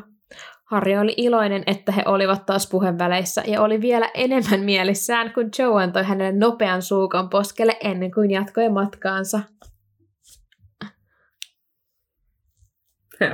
[0.65, 5.83] Harry oli iloinen, että he olivat taas puheväleissä ja oli vielä enemmän mielissään, kun Joe
[5.83, 9.39] antoi hänelle nopean suukon poskelle ennen kuin jatkoi matkaansa.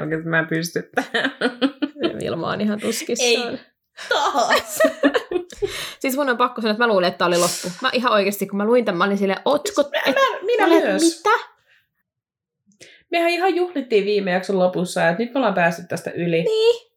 [0.01, 1.31] Oikeasti mä en pysty tähän.
[2.23, 3.49] Vilma on ihan tuskissaan.
[3.53, 3.59] Ei.
[4.09, 4.79] Taas.
[5.99, 7.67] Siis mun on pakko sanoa, että mä luulin, että tää oli loppu.
[7.81, 9.81] Mä ihan oikeasti, kun mä luin tämän, mä olin silleen, otsko...
[9.81, 11.01] et- Mä, minä mä olin, myös.
[11.25, 11.51] Mitä?
[13.11, 16.43] Mehän ihan juhlittiin viime jakson lopussa, että nyt me ollaan päästy tästä yli.
[16.43, 16.91] Niin.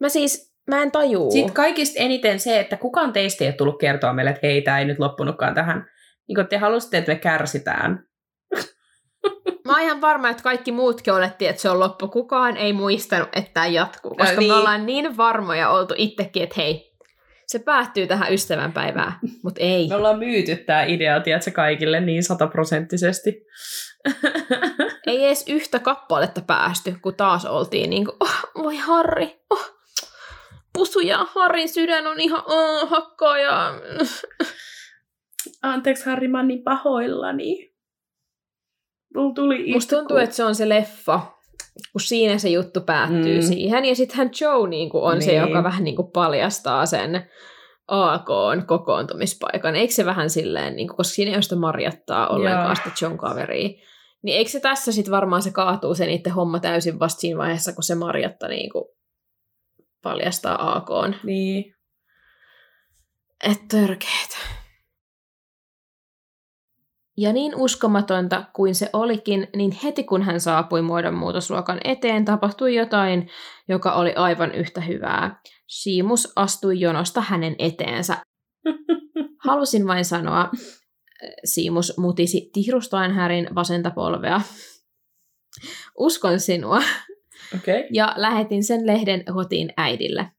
[0.00, 1.30] Mä siis, mä en tajuu.
[1.30, 4.78] Sitten kaikista eniten se, että kukaan teistä ei ole tullut kertoa meille, että hei, tämä
[4.78, 5.86] ei nyt loppunutkaan tähän.
[6.28, 8.04] Niin kun te halusitte, että me kärsitään.
[9.64, 12.08] Mä oon ihan varma, että kaikki muutkin olettiin, että se on loppu.
[12.08, 14.52] Kukaan ei muistanut, että tämä jatkuu, koska Ää, niin.
[14.52, 16.90] me ollaan niin varmoja oltu itsekin, että hei,
[17.46, 19.12] se päättyy tähän ystävänpäivään,
[19.44, 19.88] mutta ei.
[19.88, 23.46] Me ollaan myyty tämä idea, tiedätkö, kaikille niin sataprosenttisesti.
[25.06, 29.80] Ei edes yhtä kappaletta päästy, kun taas oltiin niin kuin, oh, voi Harri, oh,
[30.72, 33.74] pusu ja Harrin sydän on ihan oh, hakkaa ja...
[35.62, 37.69] Anteeksi Harri, mä oon niin pahoillani.
[39.14, 39.72] Mulla tuli itku.
[39.72, 41.20] Musta tuntuu, että se on se leffa,
[41.92, 43.42] kun siinä se juttu päättyy Mm.
[43.46, 43.84] siihen.
[43.84, 45.22] Ja sittenhän Joe niin kuin on niin.
[45.22, 47.30] se, joka vähän niin kuin paljastaa sen
[47.88, 49.76] AKn kokoontumispaikan.
[49.76, 52.74] Eikö se vähän silleen, niin kuin, koska siinä ei ole sitä Marjattaa ollenkaan Joo.
[52.74, 53.68] sitä John kaveria.
[54.22, 57.72] Niin eikö se tässä sitten varmaan se kaatuu se niiden homma täysin vasta siinä vaiheessa,
[57.72, 58.84] kun se Marjatta niin kuin
[60.02, 61.14] paljastaa AKn.
[61.24, 61.74] Niin.
[63.50, 64.36] Et törkeetä.
[67.20, 73.28] Ja niin uskomatonta kuin se olikin, niin heti kun hän saapui muodonmuutosluokan eteen, tapahtui jotain,
[73.68, 75.40] joka oli aivan yhtä hyvää.
[75.66, 78.16] Siimus astui jonosta hänen eteensä.
[79.46, 80.50] Halusin vain sanoa,
[81.44, 84.40] Siimus mutisi tihrustaen Härin vasenta polvea.
[85.98, 86.82] Uskon sinua.
[87.56, 87.84] Okay.
[87.92, 90.30] ja lähetin sen lehden kotiin äidille.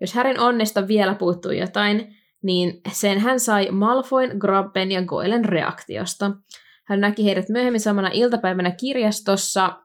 [0.00, 6.30] Jos Härin onnesta vielä puuttui jotain, niin sen hän sai Malfoyn, Grabben ja Goylen reaktiosta.
[6.86, 9.76] Hän näki heidät myöhemmin samana iltapäivänä kirjastossa,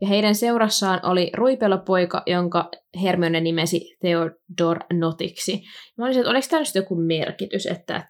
[0.00, 2.70] ja heidän seurassaan oli ruipelopoika, jonka
[3.02, 5.62] Hermione nimesi Theodor Notiksi.
[5.98, 8.08] Mä olisin, että oliko tämä nyt joku merkitys, että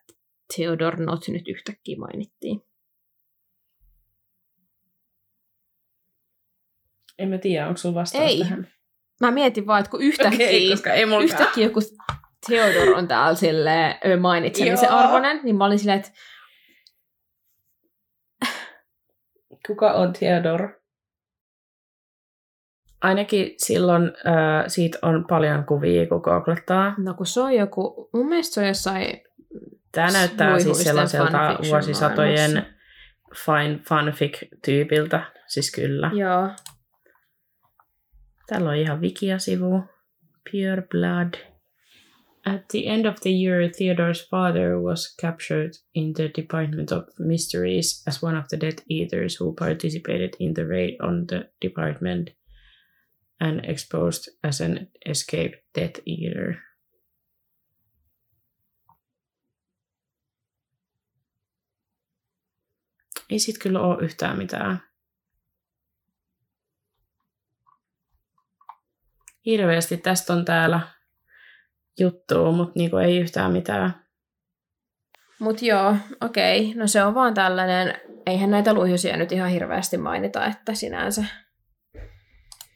[0.56, 2.60] Theodor Not nyt yhtäkkiä mainittiin.
[7.18, 8.38] En mä tiedä, onko sulla vastaus Ei.
[8.38, 8.68] tähän.
[9.20, 11.80] Mä mietin vaan, että kun yhtäkkiä, Okei, koska ei yhtäkkiä joku
[12.46, 14.98] Theodor on täällä silleen ö, mainitsemisen Joo.
[14.98, 16.12] arvoinen, niin mä olin silleen, että
[19.66, 20.68] Kuka on Theodor?
[23.02, 26.94] Ainakin silloin äh, siitä on paljon kuvia, kun googlettaa.
[26.98, 29.20] no kun se on joku, mun mielestä se on jossain,
[29.92, 32.66] Tämä näyttää siis sellaiselta vuosisatojen
[33.34, 35.22] fine, fanfic-tyypiltä.
[35.46, 36.10] Siis kyllä.
[36.14, 36.48] joo,
[38.46, 39.84] Täällä on ihan wikia-sivu.
[40.50, 41.51] Pure blood.
[42.44, 48.02] At the end of the year, Theodore's father was captured in the Department of Mysteries
[48.06, 52.30] as one of the Death Eaters who participated in the raid on the department
[53.40, 56.58] and exposed as an escaped Death Eater.
[63.30, 64.82] Ei sit kyllä ole yhtään mitään.
[69.46, 71.01] Hirveästi tästä on täällä
[72.00, 73.94] juttua, mutta niinku ei yhtään mitään.
[75.38, 77.94] mut joo, okei, no se on vaan tällainen,
[78.26, 81.24] eihän näitä luihusia nyt ihan hirveästi mainita, että sinänsä.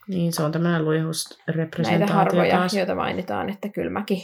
[0.09, 2.75] Niin, se on tämmöinen Näitä luihusrepresentaatio harvoja, taas.
[2.75, 4.21] joita mainitaan, että kyllä mäkin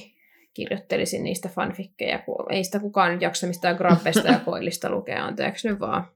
[0.55, 5.69] kirjoittelisin niistä fanfikkeja, kun ei sitä kukaan nyt jaksa mistään grappesta ja koillista lukea, anteeksi
[5.69, 6.07] nyt vaan.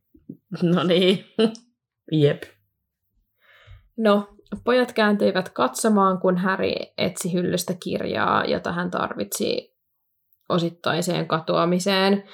[0.63, 1.25] No niin.
[2.13, 2.43] Jep.
[3.97, 9.77] No, pojat kääntyivät katsomaan, kun Harry etsi hyllystä kirjaa, jota hän tarvitsi
[10.49, 12.25] osittaiseen katoamiseen.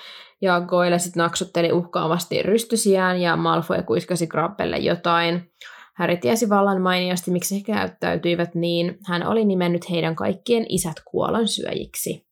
[0.40, 5.52] Ja Goyle sitten naksutteli uhkaavasti rystysiään ja Malfoy kuiskasi Grappelle jotain.
[5.98, 8.98] Harry tiesi vallan mainiosti, miksi he käyttäytyivät niin.
[9.08, 12.26] Hän oli nimennyt heidän kaikkien isät kuolon syöjiksi.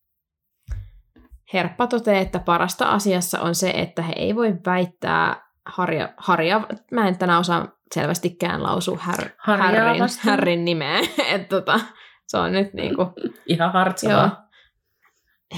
[1.53, 7.07] Herppa toteaa, että parasta asiassa on se, että he ei voi väittää Harja, Harja mä
[7.07, 10.03] en tänään osaa selvästikään lausua Har, Harrin.
[10.23, 10.99] Harrin nimeä.
[11.33, 11.79] Et tota,
[12.27, 13.03] se on nyt niinku,
[13.47, 13.73] Ihan joo.
[13.73, 14.47] hartsavaa.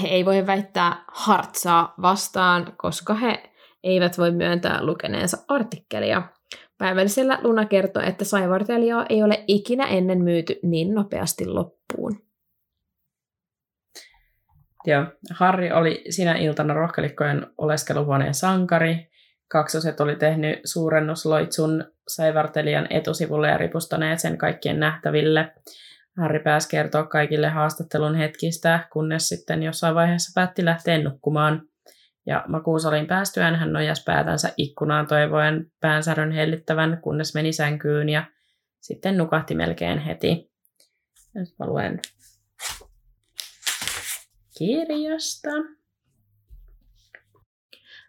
[0.02, 6.22] He ei voi väittää hartsaa vastaan, koska he eivät voi myöntää lukeneensa artikkelia.
[6.78, 12.24] Päivällisellä Luna kertoo, että saivartelijaa ei ole ikinä ennen myyty niin nopeasti loppuun.
[14.86, 15.04] Joo.
[15.30, 19.10] Harri oli sinä iltana rohkelikkojen oleskeluhuoneen sankari.
[19.48, 25.54] Kaksoset oli tehnyt suurennusloitsun saivartelijan etusivulle ja ripustaneet sen kaikkien nähtäville.
[26.16, 31.62] Harri pääsi kertoa kaikille haastattelun hetkistä, kunnes sitten jossain vaiheessa päätti lähteä nukkumaan.
[32.26, 38.24] Ja makuusalin päästyään hän nojasi päätänsä ikkunaan toivoen päänsärön hellittävän, kunnes meni sänkyyn ja
[38.80, 40.50] sitten nukahti melkein heti.
[41.34, 42.00] Nyt mä luen
[44.58, 45.50] kirjasta.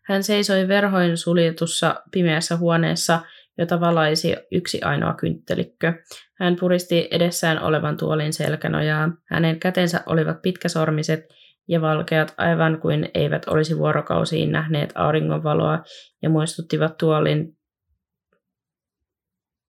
[0.06, 3.22] Hän seisoi verhoin suljetussa pimeässä huoneessa,
[3.58, 5.94] jota valaisi yksi ainoa kynttelikkö.
[6.40, 9.10] Hän puristi edessään olevan tuolin selkänojaa.
[9.26, 11.26] Hänen kätensä olivat pitkäsormiset
[11.68, 15.84] ja valkeat, aivan kuin eivät olisi vuorokausiin nähneet auringonvaloa,
[16.22, 17.58] ja muistuttivat tuolin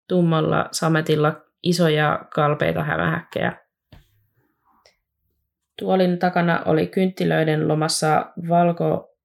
[0.08, 3.52] tummalla sametilla isoja kalpeita hämähäkkejä.
[5.78, 9.16] Tuolin takana oli kynttilöiden lomassa valko...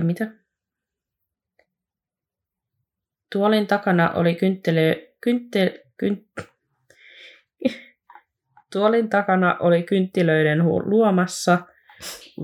[0.00, 0.43] Mitä?
[3.34, 4.94] Tuolin takana oli kynttilö...
[5.20, 5.70] Kynttil...
[5.96, 6.26] Kynt...
[8.72, 11.58] Tuolin takana oli kynttilöiden hu- luomassa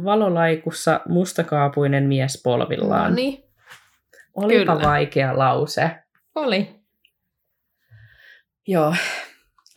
[0.04, 3.10] valolaikussa mustakaapuinen mies polvillaan.
[3.10, 3.44] No niin,
[4.34, 4.88] Olipa kyllä.
[4.88, 5.90] vaikea lause.
[6.34, 6.68] oli.
[8.66, 8.94] Joo.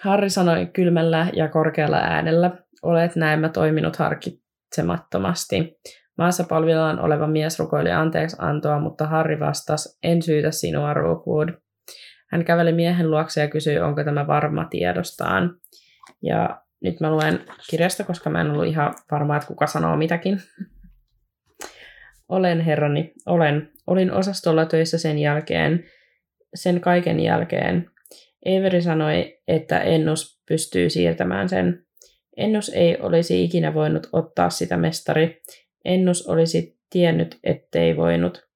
[0.04, 5.80] Harri sanoi kylmällä ja korkealla äänellä, olet näemmä toiminut harkitsemattomasti.
[6.18, 11.50] Maassa palvillaan oleva mies rukoili anteeksi antoa, mutta Harri vastasi, en syytä sinua, Rookwood.
[12.32, 15.56] Hän käveli miehen luokse ja kysyi, onko tämä varma tiedostaan.
[16.22, 20.42] Ja nyt mä luen kirjasta, koska mä en ollut ihan varma, että kuka sanoo mitäkin.
[22.30, 23.72] Olen herrani, olen.
[23.88, 25.84] Olin osastolla töissä sen jälkeen,
[26.56, 27.90] sen kaiken jälkeen.
[28.46, 31.86] Everi sanoi, että Ennus pystyy siirtämään sen.
[32.38, 35.42] Ennus ei olisi ikinä voinut ottaa sitä mestari.
[35.86, 38.48] Ennus olisi tiennyt, ettei voinut.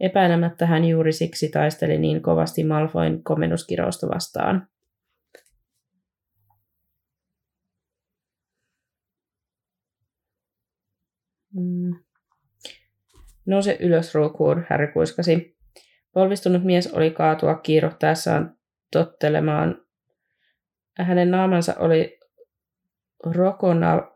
[0.00, 4.68] Epäilemättä hän juuri siksi taisteli niin kovasti Malfoin komennuskirousta vastaan.
[11.54, 11.94] Mm.
[13.46, 15.56] Nouse ylös, Rookwood, Harry kuiskasi.
[16.12, 18.56] Polvistunut mies oli kaatua kiirohtaessaan
[18.92, 19.82] tottelemaan.
[20.98, 22.20] Hänen naamansa oli
[23.24, 24.12] rokona,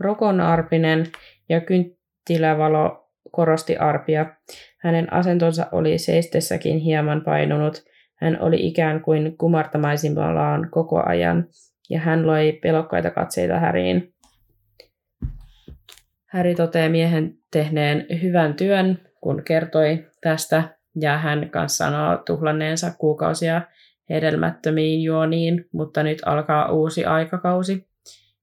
[0.00, 1.06] rokonarpinen
[1.48, 4.26] ja kynttilävalo korosti arpia.
[4.78, 7.84] Hänen asentonsa oli seistessäkin hieman painunut.
[8.14, 11.48] Hän oli ikään kuin kumartamaisimmallaan koko ajan,
[11.90, 14.14] ja hän loi pelokkaita katseita Häriin.
[16.26, 20.62] Häri toteaa miehen tehneen hyvän työn, kun kertoi tästä,
[21.00, 23.62] ja hän kanssa sanoo tuhlanneensa kuukausia
[24.10, 27.88] hedelmättömiin juoniin, mutta nyt alkaa uusi aikakausi.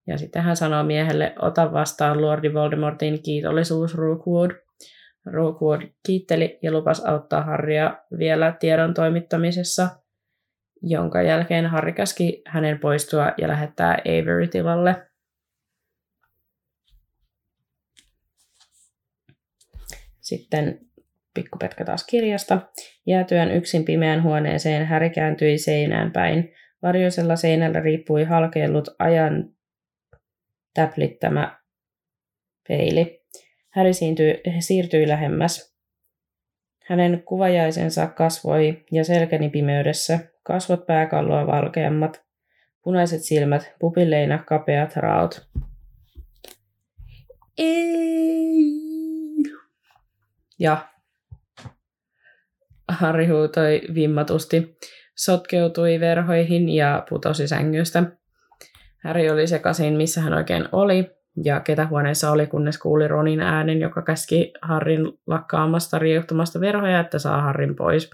[0.07, 4.51] Ja sitten hän sanoo miehelle, ota vastaan Lordi Voldemortin kiitollisuus, Rookwood.
[5.25, 9.89] Rookwood kiitteli ja lupasi auttaa Harrya vielä tiedon toimittamisessa,
[10.81, 15.07] jonka jälkeen Harry käski hänen poistua ja lähettää Avery tilalle.
[20.21, 20.79] Sitten
[21.33, 22.61] pikkupetka taas kirjasta.
[23.05, 26.53] Jäätyään yksin pimeään huoneeseen Häri kääntyi seinään päin.
[26.81, 29.49] Varjoisella seinällä riippui halkeillut ajan
[30.73, 31.59] täplittämä
[32.67, 33.23] peili.
[33.69, 35.73] Häri siirtyi, siirtyi lähemmäs.
[36.87, 42.23] Hänen kuvajaisensa kasvoi ja selkäni pimeydessä, kasvot pääkalloa valkeammat,
[42.83, 45.47] punaiset silmät, pupilleina kapeat raot.
[47.57, 48.23] Ei.
[50.59, 50.93] Ja
[52.87, 54.77] Harri huutoi vimmatusti.
[55.15, 58.03] sotkeutui verhoihin ja putosi sängystä.
[59.03, 61.11] Harry oli sekaisin, missä hän oikein oli,
[61.43, 67.19] ja ketä huoneessa oli, kunnes kuuli Ronin äänen, joka käski Harrin lakkaamasta riehtumasta verhoja, että
[67.19, 68.09] saa Harrin pois.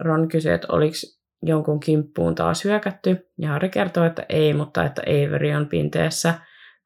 [0.00, 0.94] Ron kysyi, että oliko
[1.42, 6.34] jonkun kimppuun taas hyökätty, ja Harry kertoi, että ei, mutta että Avery on pinteessä,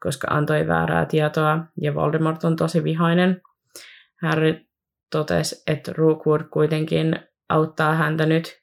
[0.01, 3.41] koska antoi väärää tietoa, ja Voldemort on tosi vihainen.
[4.23, 4.61] Harry
[5.11, 8.63] totesi, että Rookwood kuitenkin auttaa häntä nyt,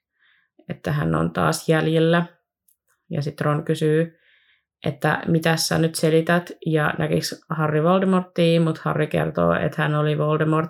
[0.69, 2.25] että hän on taas jäljellä.
[3.09, 4.19] Ja sitten Ron kysyy,
[4.85, 10.17] että mitä sä nyt selität, ja näkikö Harry Voldemorttia, mutta Harry kertoo, että hän oli
[10.17, 10.69] Voldemort,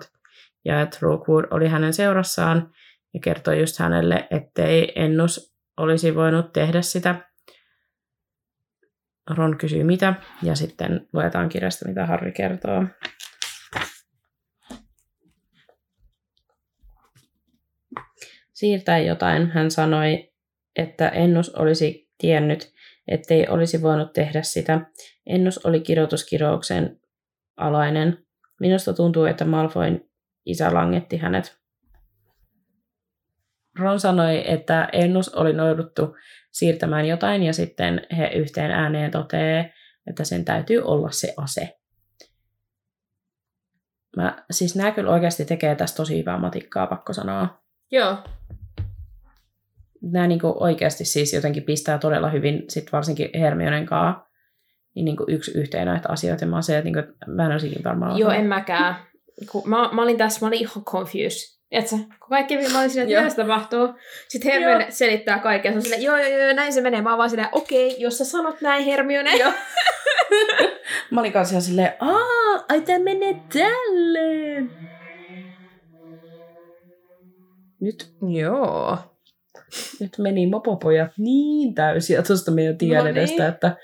[0.64, 2.72] ja että Rookwood oli hänen seurassaan,
[3.14, 7.30] ja kertoi just hänelle, ettei Ennus olisi voinut tehdä sitä.
[9.30, 12.84] Ron kysyy mitä, ja sitten luetaan kirjasta, mitä Harry kertoo.
[18.52, 20.32] Siirtää jotain, hän sanoi,
[20.76, 22.72] että Ennus olisi tiennyt,
[23.08, 24.80] ettei olisi voinut tehdä sitä.
[25.26, 27.00] Ennus oli kirjoituskirouksen
[27.56, 28.26] alainen.
[28.60, 30.04] Minusta tuntuu, että Malfoyn
[30.46, 31.58] isä langetti hänet.
[33.78, 36.16] Ron sanoi, että ennus oli nouduttu
[36.52, 39.72] siirtämään jotain ja sitten he yhteen ääneen totee,
[40.06, 41.78] että sen täytyy olla se ase.
[44.16, 47.62] Mä, siis nämä kyllä oikeasti tekee tästä tosi hyvää matikkaa, pakko sanoa.
[47.90, 48.16] Joo.
[50.02, 54.26] Nämä niin oikeasti siis jotenkin pistää todella hyvin, sit varsinkin Hermionen kanssa,
[54.94, 56.44] niin, niin yksi yhteen näitä asioita.
[56.44, 58.18] Ja mä, se, että niin kuin, mä en olisikin varmaan...
[58.18, 58.96] Joo, en mäkään.
[59.52, 61.56] Kun mä, mä, olin tässä, mä olin ihan confused.
[61.68, 63.88] Tiedätkö, kun kaikki mä olin silleen, että mitä tapahtuu.
[64.28, 64.90] Sitten Hermione joo.
[64.90, 65.72] selittää kaikkea.
[65.72, 67.02] Se on silleen, joo, joo, joo, näin se menee.
[67.02, 69.36] Mä oon vaan silleen, okei, okay, jos sä sanot näin, Hermione.
[69.36, 69.52] Joo.
[71.10, 74.70] mä olin kanssa silleen, aa, ai tää menee tälleen.
[77.80, 78.12] Nyt.
[78.40, 78.98] Joo.
[80.00, 83.54] Nyt meni mopopojat niin täysiä tuosta meidän tiedestä, no niin.
[83.54, 83.76] että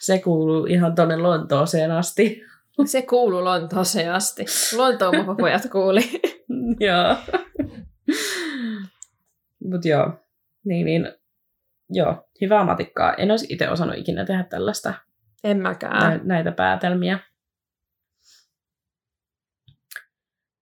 [0.00, 2.42] se kuuluu ihan tonne Lontooseen asti.
[2.84, 4.44] Se kuuluu Lontooseen asti.
[4.76, 6.00] Lontoon mopopojat kuuli.
[6.86, 7.16] joo.
[9.64, 10.12] Mut joo,
[10.64, 11.12] niin, niin
[11.90, 13.14] joo, hyvää matikkaa.
[13.14, 14.94] En olisi itse osannut ikinä tehdä tällaista.
[15.44, 16.18] En mäkään.
[16.18, 17.18] Nä, näitä päätelmiä.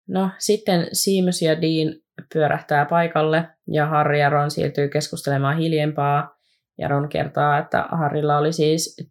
[0.09, 1.95] No, sitten Seamus ja Dean
[2.33, 6.37] pyörähtää paikalle ja Harry ja Ron siirtyy keskustelemaan hiljempaa.
[6.79, 9.11] Ja Ron kertaa, että Harrylla oli siis,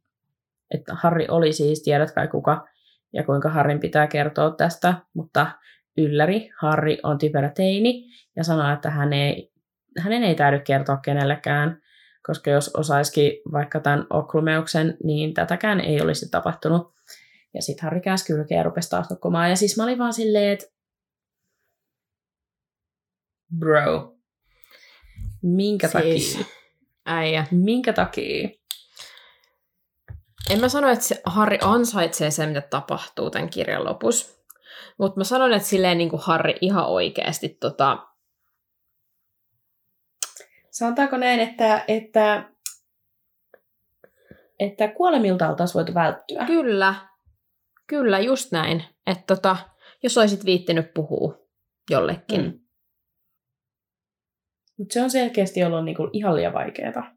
[0.73, 2.67] että Harry oli siis, tiedät kai kuka,
[3.13, 5.47] ja kuinka Harrin pitää kertoa tästä, mutta
[5.97, 8.03] ylläri Harry on typerä teini
[8.35, 9.51] ja sanoo, että hän ei,
[9.97, 11.81] hänen ei täydy kertoa kenellekään,
[12.27, 16.93] koska jos osaisikin vaikka tämän oklumeuksen, niin tätäkään ei olisi tapahtunut.
[17.53, 19.07] Ja sitten Harry käänsi kylkeä ja rupesi taas.
[19.49, 20.65] Ja siis mä olin vaan silleen, että
[23.57, 24.15] bro,
[25.41, 26.53] minkä siis, takia?
[27.05, 27.47] Äijä.
[27.51, 28.49] Minkä takia?
[30.49, 34.39] En mä sano, että se Harri ansaitsee sen, mitä tapahtuu tämän kirjan lopussa.
[34.97, 38.07] Mutta mä sanon, että silleen niin kuin Harri ihan oikeasti tota...
[40.71, 42.49] Sanotaanko näin, että, että,
[44.59, 46.45] että kuolemilta oltaisiin voitu välttyä?
[46.45, 46.95] Kyllä.
[47.87, 48.83] Kyllä, just näin.
[49.07, 49.57] Että tota,
[50.03, 51.37] jos olisit viittinyt puhua
[51.89, 52.41] jollekin.
[52.41, 52.59] Mm.
[54.79, 57.11] Mutta se on selkeästi ollut niinku ihan liian vaikeaa.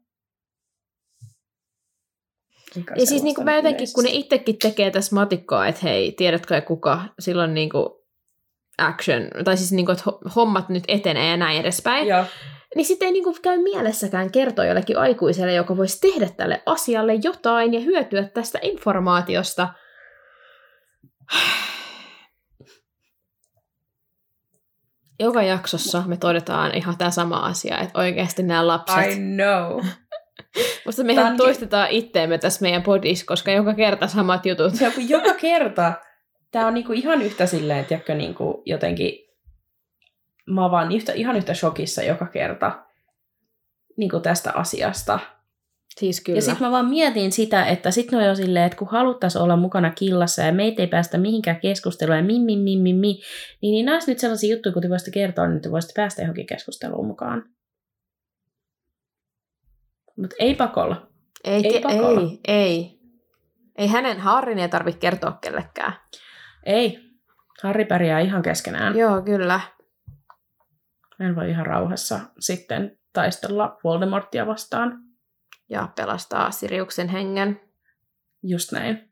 [2.99, 6.61] Ja siis niin kuin mä jotenkin, kun ne itsekin tekee tässä matikkaa, että hei, tiedätkö
[6.61, 7.85] kuka, silloin niin kuin
[8.77, 12.07] action, tai siis niin kuin, että hommat nyt etenee ja näin edespäin.
[12.07, 12.25] Ja.
[12.75, 17.13] Niin sitten ei niin kuin käy mielessäkään kertoa jollekin aikuiselle, joka voisi tehdä tälle asialle
[17.23, 19.73] jotain ja hyötyä tästä informaatiosta.
[25.19, 29.11] Joka jaksossa me todetaan ihan tämä sama asia, että oikeasti nämä lapset...
[29.11, 29.83] I know.
[30.85, 31.37] Musta mehän Tanki.
[31.37, 34.73] toistetaan itteemme tässä meidän podissa, koska joka kerta samat jutut.
[34.95, 35.93] Kun joka kerta.
[36.51, 39.11] Tämä on niinku ihan yhtä silleen, että niinku jotenkin
[40.49, 42.85] mä vaan yhtä, ihan yhtä shokissa joka kerta
[43.97, 45.19] niinku tästä asiasta.
[45.99, 46.37] Siis kyllä.
[46.37, 49.55] Ja sitten mä vaan mietin sitä, että sitten ne on silleen, että kun haluttaisiin olla
[49.55, 53.23] mukana killassa ja meitä ei päästä mihinkään keskusteluun ja mi, mi, mi, niin,
[53.61, 57.07] niin nämä nyt sellaisia juttuja, kun te voisitte kertoa, niin te voisitte päästä johonkin keskusteluun
[57.07, 57.43] mukaan.
[60.17, 61.07] Mutta ei pakolla.
[61.43, 62.21] Ei, ei, pakolla.
[62.21, 62.99] ei, ei.
[63.77, 65.93] Ei hänen Harrin ei tarvitse kertoa kellekään.
[66.65, 66.99] Ei.
[67.63, 68.97] Harri pärjää ihan keskenään.
[68.97, 69.59] Joo, kyllä.
[71.19, 75.12] Hän voi ihan rauhassa sitten taistella Voldemortia vastaan.
[75.69, 77.61] Ja pelastaa Siriuksen hengen.
[78.43, 79.09] Just näin.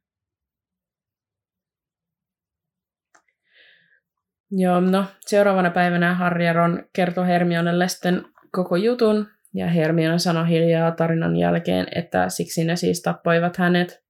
[4.51, 10.49] Joo, no seuraavana päivänä Harri ja Ron kertoo Hermionelle sitten koko jutun Ja Hermione sanoi
[10.49, 14.03] hiljaa tarinan jälkeen, että siksi ne siis tappoivat hänet.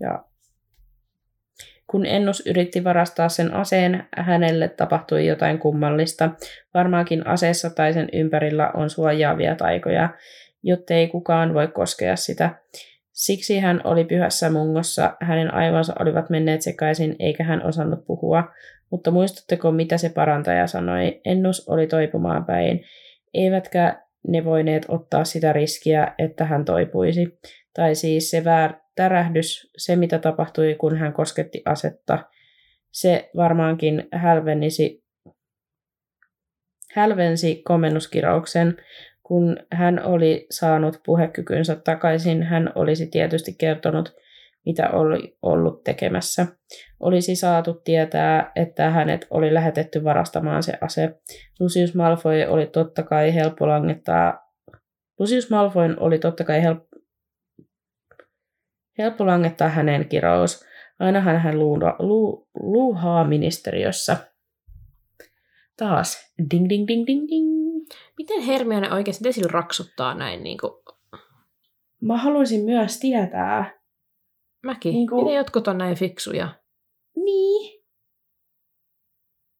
[0.00, 0.24] Ja
[1.86, 6.30] kun Ennus yritti varastaa sen aseen, hänelle tapahtui jotain kummallista.
[6.74, 10.08] Varmaankin aseessa tai sen ympärillä on suojaavia taikoja,
[10.62, 12.54] jottei kukaan voi koskea sitä.
[13.12, 18.44] Siksi hän oli pyhässä mungossa, hänen aivonsa olivat menneet sekaisin eikä hän osannut puhua.
[18.90, 21.20] Mutta muistatteko, mitä se parantaja sanoi?
[21.24, 22.84] Ennus oli toipumaan päin.
[23.34, 27.38] Eivätkä ne voineet ottaa sitä riskiä, että hän toipuisi.
[27.74, 32.18] Tai siis se väär, tärähdys, se mitä tapahtui, kun hän kosketti asetta,
[32.90, 35.04] se varmaankin hälvenisi,
[36.94, 38.76] hälvensi komennuskirauksen.
[39.22, 44.14] Kun hän oli saanut puhekykynsä takaisin, hän olisi tietysti kertonut,
[44.66, 46.46] mitä oli ollut tekemässä.
[47.00, 51.14] Olisi saatu tietää, että hänet oli lähetetty varastamaan se ase.
[51.60, 54.42] Lucius Malfoy oli totta kai helppo langettaa
[55.18, 56.86] Lucius Malfoyn oli totta kai helppo
[58.98, 60.64] Helppo langettaa hänen kirous.
[60.98, 64.16] Ainahan hän luuha, lu, luuhaa ministeriössä.
[65.76, 66.34] Taas.
[66.50, 67.61] Ding, ding, ding, ding, ding.
[68.18, 70.72] Miten Hermione oikeasti, miten sillä raksuttaa näin niin kuin...
[72.00, 73.80] Mä haluaisin myös tietää.
[74.62, 74.92] Mäkin.
[74.92, 75.24] Niin kuin- kuin...
[75.24, 76.48] Miten jotkut on näin fiksuja?
[77.16, 77.82] Niin.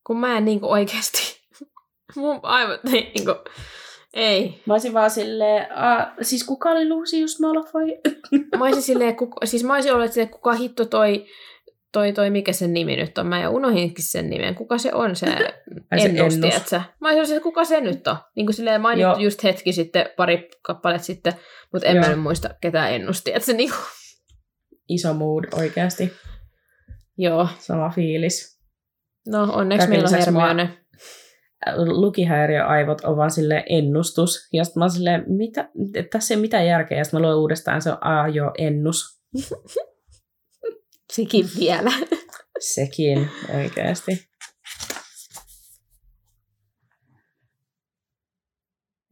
[0.07, 1.40] Kun mä en niin kuin oikeasti...
[2.16, 3.36] Mun aivot niin kuin...
[4.14, 4.62] Ei.
[4.66, 7.86] Mä olisin vaan silleen, a, siis kuka oli Lucius Malfoy?
[8.59, 11.26] Mä olisin silleen, kuka, siis mä olisin ollut silleen, kuka hitto toi,
[11.93, 13.26] toi, toi, mikä sen nimi nyt on.
[13.26, 14.55] Mä jo unohdinkin sen nimen.
[14.55, 15.34] Kuka se on se se
[16.07, 16.38] ennus?
[17.01, 18.16] Mä olisin silleen, kuka se nyt on.
[18.36, 19.18] Niin kuin silleen mainittu Joo.
[19.18, 21.32] just hetki sitten, pari kappalet sitten,
[21.72, 22.05] mutta en Joo.
[22.05, 23.30] mä nyt muista ketään ennusti.
[23.34, 23.80] Että se niin kuin,
[24.88, 26.12] Iso mood oikeasti.
[27.18, 27.49] joo.
[27.59, 28.61] Sama fiilis.
[29.28, 30.78] No onneksi Kaiken meillä on mä- Hermione.
[31.76, 34.49] Lukihäiriöaivot on vaan sille ennustus.
[34.53, 36.99] Ja sitten mä oon silleen, mitä, että tässä ei ole mitään järkeä.
[36.99, 39.05] Ja sitten mä luen uudestaan, se on a, jo ennus.
[41.13, 41.91] Sikin vielä.
[42.59, 44.33] Sekin oikeasti.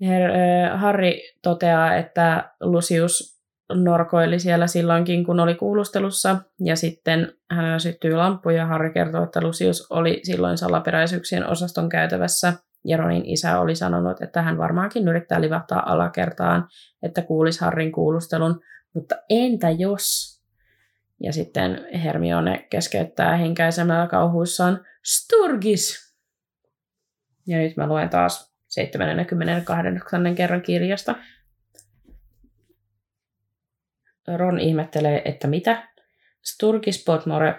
[0.01, 3.41] Her, äh, Harry toteaa, että Lucius
[3.75, 9.41] norkoili siellä silloinkin, kun oli kuulustelussa, ja sitten hänellä syttyy lamppu, ja Harry kertoo, että
[9.41, 12.53] Lucius oli silloin salaperäisyyksien osaston käytävässä,
[12.85, 16.69] ja Ronin isä oli sanonut, että hän varmaankin yrittää livahtaa alakertaan,
[17.03, 18.61] että kuulisi Harrin kuulustelun,
[18.95, 20.40] mutta entä jos?
[21.21, 26.15] Ja sitten Hermione keskeyttää henkäisemällä kauhuissaan Sturgis!
[27.47, 30.35] Ja nyt mä luen taas 78.
[30.35, 31.15] kerran kirjasta.
[34.37, 35.89] Ron ihmettelee, että mitä?
[36.43, 37.55] Sturgis Potmore.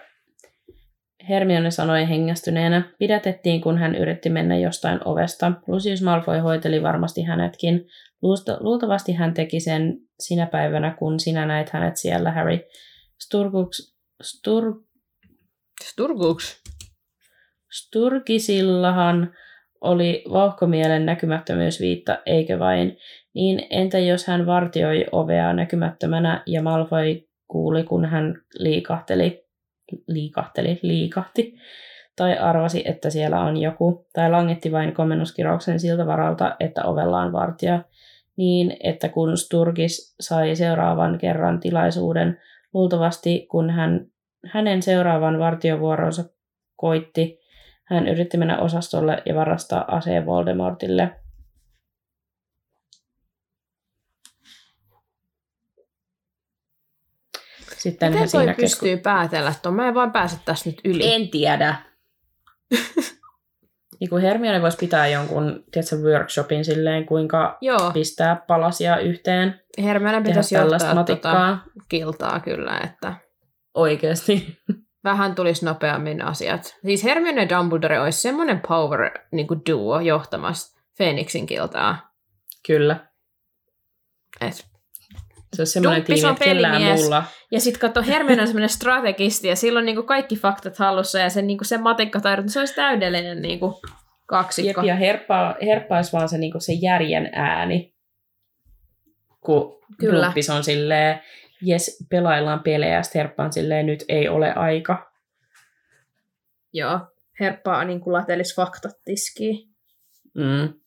[1.29, 2.91] Hermione sanoi hengästyneenä.
[2.99, 5.51] Pidätettiin, kun hän yritti mennä jostain ovesta.
[5.67, 7.87] Lucius Malfoy hoiteli varmasti hänetkin.
[8.21, 12.59] Luulta- Luultavasti hän teki sen sinä päivänä, kun sinä näit hänet siellä, Harry.
[13.25, 14.81] Sturguks, Stur,
[15.83, 16.61] Sturguks.
[17.71, 19.33] Sturgisillahan
[19.81, 22.97] oli vauhkomielen näkymättömyysviitta, eikö vain?
[23.33, 29.45] Niin entä jos hän vartioi ovea näkymättömänä ja Malfoy kuuli, kun hän liikahteli,
[30.07, 31.55] liikahteli, liikahti,
[32.15, 37.31] tai arvasi, että siellä on joku, tai langetti vain komennuskirauksen siltä varalta, että ovella on
[37.31, 37.83] vartija,
[38.37, 42.39] niin että kun Sturgis sai seuraavan kerran tilaisuuden,
[42.73, 44.07] luultavasti kun hän,
[44.45, 46.23] hänen seuraavan vartiovuoronsa
[46.75, 47.39] koitti,
[47.83, 51.15] hän yritti mennä osastolle ja varastaa aseen Voldemortille.
[57.77, 59.75] Sitten Miten siinä toi pystyy päätellä tuon?
[59.75, 61.13] Mä en vaan pääse tästä nyt yli.
[61.13, 61.75] En tiedä.
[64.01, 70.21] niin kuin Hermione voisi pitää jonkun tiedätkö, workshopin silleen, kuinka Joo, pistää palasia yhteen, Hermione
[70.21, 71.57] pitäisi johtaa matikkaa.
[71.57, 73.13] tota, kiltaa kyllä, että
[73.73, 74.57] Oikeasti.
[75.03, 76.75] vähän tulisi nopeammin asiat.
[76.85, 82.11] Siis Hermione ja Dumbledore olisi semmoinen power niin kuin duo johtamassa Phoenixin kiltaa.
[82.67, 83.07] Kyllä.
[84.41, 84.70] Et.
[85.55, 86.99] Se on semmoinen tiimi, on että kellään pelimies.
[86.99, 87.23] muulla.
[87.51, 91.19] Ja sitten katso, Hermione on semmoinen strategisti ja sillä on niin kuin kaikki faktat hallussa
[91.19, 93.73] ja sen, niin kuin sen matikkataidot, niin se olisi täydellinen niin kuin
[94.27, 94.81] kaksikko.
[94.81, 97.93] Jep, ja herppaa, herppaisi vaan se, niinku se järjen ääni.
[99.41, 100.25] Kun Kyllä.
[100.25, 101.21] Gruppis on silleen,
[101.61, 105.11] jes, pelaillaan pelejä, ja herppa on silleen, nyt ei ole aika.
[106.73, 106.99] Joo,
[107.39, 109.69] herppaa niin kuin latelis faktat tiskiin.
[110.33, 110.80] Mm.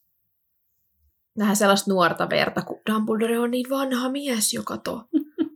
[1.39, 5.05] Vähän sellaista nuorta verta, kun Dumbledore on niin vanha mies, joka to.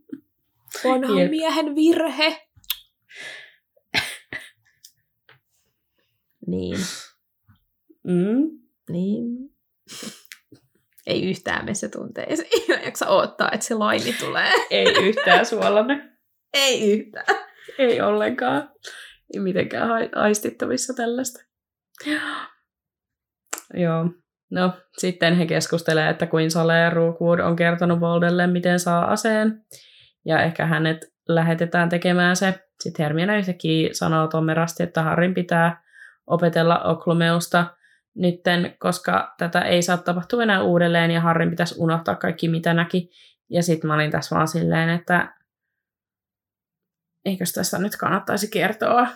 [0.85, 1.29] Vanhan Jep.
[1.29, 2.47] miehen virhe.
[6.47, 6.77] niin,
[8.03, 8.59] Mm.
[8.89, 9.25] niin.
[11.07, 12.47] Ei yhtään meissä tunteisiin.
[12.71, 14.51] Ei jaksa odottaa, että se laini tulee.
[14.71, 16.19] Ei yhtään suolainen.
[16.53, 17.25] Ei yhtään.
[17.77, 18.69] Ei ollenkaan.
[19.33, 21.39] Ei mitenkään aistittavissa tällaista.
[23.83, 24.05] Joo.
[24.51, 29.63] No, sitten he keskustelee, että kuin Sale ja Rookwood on kertonut Voldelle, miten saa aseen.
[30.25, 32.65] Ja ehkä hänet lähetetään tekemään se.
[32.79, 35.83] Sitten Hermione yhtäkkiä sanoo tomerasti, että Harrin pitää
[36.27, 37.65] opetella Oklumeusta
[38.15, 43.09] nytten, koska tätä ei saa tapahtua enää uudelleen ja Harrin pitäisi unohtaa kaikki, mitä näki.
[43.49, 45.33] Ja sitten mä olin tässä vaan silleen, että
[47.25, 49.07] eikös tästä nyt kannattaisi kertoa.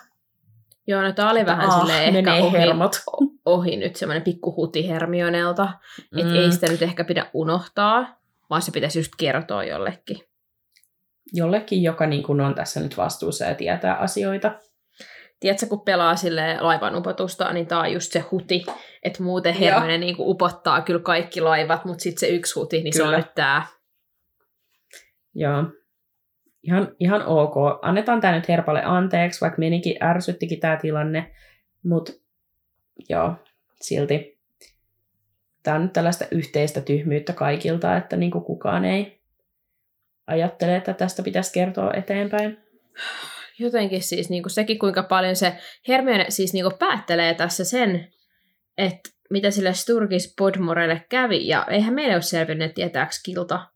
[0.88, 3.04] Joo, no tää oli vähän Ah, silleen ehkä ohi, hermot.
[3.46, 5.68] Ohi nyt semmoinen pikku huti Hermionelta.
[6.12, 6.20] Mm.
[6.20, 8.20] Että ei sitä nyt ehkä pidä unohtaa,
[8.50, 10.18] vaan se pitäisi just kertoa jollekin.
[11.34, 14.52] Jollekin, joka niin kuin on tässä nyt vastuussa ja tietää asioita.
[15.40, 18.66] Tiedätkö, kun pelaa sille laivan upotusta, niin tää on just se huti,
[19.04, 19.54] että muuten.
[19.54, 23.18] Hermione niin upottaa kyllä kaikki laivat, mutta sitten se yksi huti, niin se on Kyllä.
[23.18, 23.66] nyt tää.
[25.36, 25.64] Joo.
[26.64, 27.54] Ihan, ihan ok.
[27.82, 31.32] Annetaan tämä nyt Herpalle anteeksi, vaikka menikin ärsyttikin tämä tilanne.
[31.86, 32.12] Mutta
[33.10, 33.34] joo,
[33.82, 34.40] silti.
[35.64, 39.22] Tämä on nyt tällaista yhteistä tyhmyyttä kaikilta, että niinku kukaan ei
[40.28, 42.58] ajattele, että tästä pitäisi kertoa eteenpäin.
[43.60, 45.54] Jotenkin siis niin kuin sekin, kuinka paljon se
[45.88, 48.14] Hermione siis niin kuin päättelee tässä sen,
[48.78, 53.68] että mitä sille Sturgis Podmorelle kävi, ja eihän meille ole selvinnyt, tietääks Kilta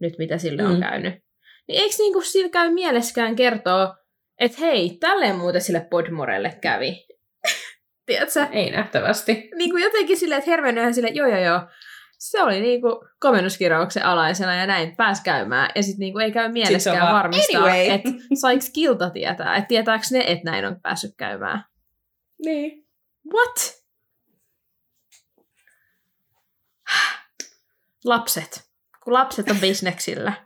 [0.00, 0.80] nyt, mitä sille on Mm.
[0.80, 1.14] käynyt.
[1.68, 3.96] Niin eikö niin kuin sillä käy mieleskään kertoa,
[4.40, 7.06] että hei, tälleen muuten sille Podmorelle kävi.
[8.10, 8.46] Tiedätkö?
[8.52, 9.50] Ei nähtävästi.
[9.54, 11.60] Niin kuin jotenkin silleen, että Hermione on silleen, joo joo joo,
[12.18, 15.70] se oli niinku komennuskirjauksen alaisena ja näin pääs käymään.
[15.74, 17.88] Ja sitten niinku ei käy mieleskään vaan, varmistaa, anyway.
[17.88, 21.64] että saiks Kilta tietää, että tietääkö ne, että näin on päässyt käymään.
[22.44, 22.86] Niin.
[23.34, 23.80] What?
[28.04, 28.64] Lapset.
[29.04, 30.32] Kun lapset on bisneksillä.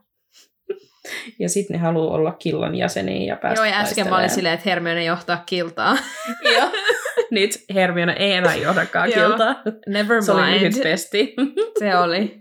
[1.38, 4.54] Ja sitten ne haluaa olla killan jäseniä ja päästä Joo, ja äsken mä olin silleen,
[4.54, 5.96] että Hermione johtaa Kiltaa.
[6.42, 6.70] Joo.
[7.34, 9.62] Nyt Hermione ei enää johdakaan kiltaa.
[9.86, 10.82] Never Se oli lyhyt mind.
[10.82, 11.34] pesti.
[11.78, 12.40] Se oli.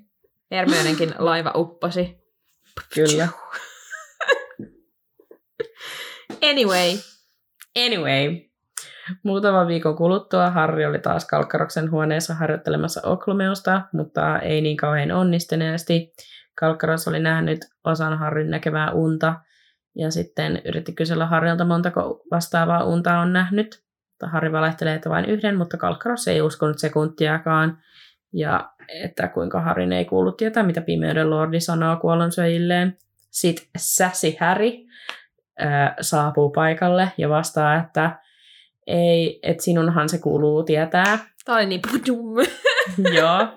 [0.51, 2.17] Hermionenkin laiva upposi.
[2.95, 3.27] Kyllä.
[6.49, 6.97] Anyway.
[7.85, 8.41] Anyway,
[9.23, 16.13] muutaman viikon kuluttua Harri oli taas Kalkkaroksen huoneessa harjoittelemassa Oklumeusta, mutta ei niin kauhean onnistuneesti.
[16.59, 19.35] Kalkkaros oli nähnyt osan Harrin näkemää unta
[19.95, 23.83] ja sitten yritti kysellä Harrilta montako vastaavaa unta on nähnyt.
[24.23, 27.77] Mutta Harri valehtelee, että vain yhden, mutta Kalkkaros ei uskonut sekuntiakaan.
[28.33, 32.97] Ja että kuinka Harrin ei kuullut tietää, mitä pimeyden lordi sanoo kuollonsyöjilleen.
[33.31, 34.71] Sitten Sassy Harry
[35.59, 38.19] ää, saapuu paikalle ja vastaa, että
[38.87, 41.17] ei, että sinunhan se kuuluu tietää.
[41.45, 42.35] Tää oli niin pudum.
[43.17, 43.47] Joo,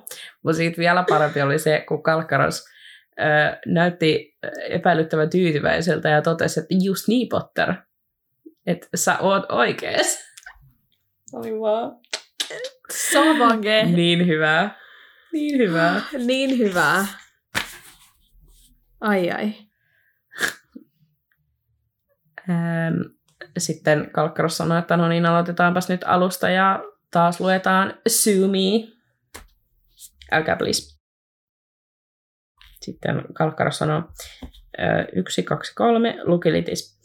[0.42, 2.64] mutta sitten vielä parempi oli se, kun Kalkkaros
[3.16, 4.36] ää, näytti
[4.68, 7.74] epäilyttävän tyytyväiseltä ja totesi, että just niin Potter,
[8.66, 10.25] että sä oot oikees.
[11.32, 11.92] Oli vaan
[13.12, 13.82] Savange.
[13.84, 14.78] niin hyvää.
[15.32, 16.02] Niin hyvää.
[16.26, 17.06] Niin hyvää.
[19.00, 19.54] Ai ai.
[22.50, 23.00] Ähm,
[23.58, 28.96] sitten Kalkkaros sanoi, että no niin, aloitetaanpas nyt alusta ja taas luetaan Sue Me.
[30.32, 30.96] Älkää please.
[32.80, 34.02] Sitten Kalkkaros sanoi,
[34.78, 34.82] ö,
[35.14, 37.00] yksi, kaksi, kolme, lukilitis.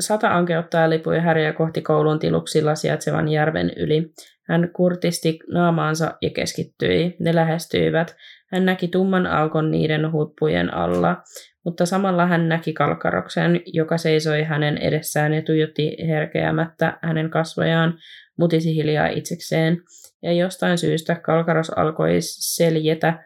[0.00, 4.12] Sata ankeuttaa lipui häriä kohti koulun tiluksilla sijaitsevan järven yli.
[4.48, 7.16] Hän kurtisti naamaansa ja keskittyi.
[7.20, 8.16] Ne lähestyivät.
[8.52, 11.16] Hän näki tumman aukon niiden huippujen alla,
[11.64, 17.98] mutta samalla hän näki Kalkkaroksen, joka seisoi hänen edessään ja tuijotti herkeämättä hänen kasvojaan,
[18.38, 19.76] mutisi hiljaa itsekseen,
[20.22, 23.24] ja jostain syystä Kalkaros alkoi seljetä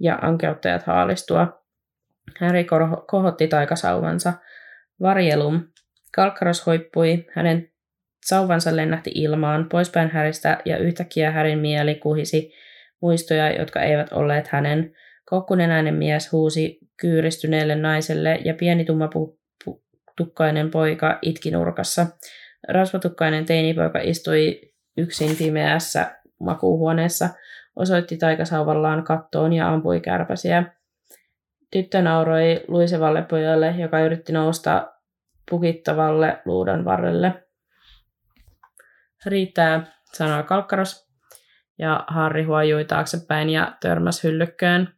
[0.00, 1.62] ja ankeuttajat haalistua.
[2.38, 2.66] Häri
[3.06, 4.32] kohotti taikasauvansa.
[5.00, 5.62] Varjelum.
[6.16, 7.70] Kalkkaros hoippui, hänen
[8.24, 12.52] sauvansa lennähti ilmaan, poispäin Häristä, ja yhtäkkiä Härin mieli kuhisi
[13.02, 14.94] muistoja, jotka eivät olleet hänen.
[15.24, 19.82] Kokkunenäinen mies huusi kyyristyneelle naiselle, ja pieni tumma pu- pu-
[20.16, 22.06] tukkainen poika itki nurkassa.
[22.68, 24.60] Rasvatukkainen teinipoika istui
[24.96, 27.28] yksin pimeässä makuuhuoneessa,
[27.76, 30.64] osoitti taikasauvallaan kattoon ja ampui kärpäsiä.
[31.70, 34.95] Tyttö nauroi luisevalle pojalle, joka yritti nousta
[35.50, 37.46] pukittavalle luudan varrelle.
[39.26, 41.06] Riittää, sanoi Kalkkaros,
[41.78, 44.94] ja Harri huojui taaksepäin ja törmäsi hyllykköön.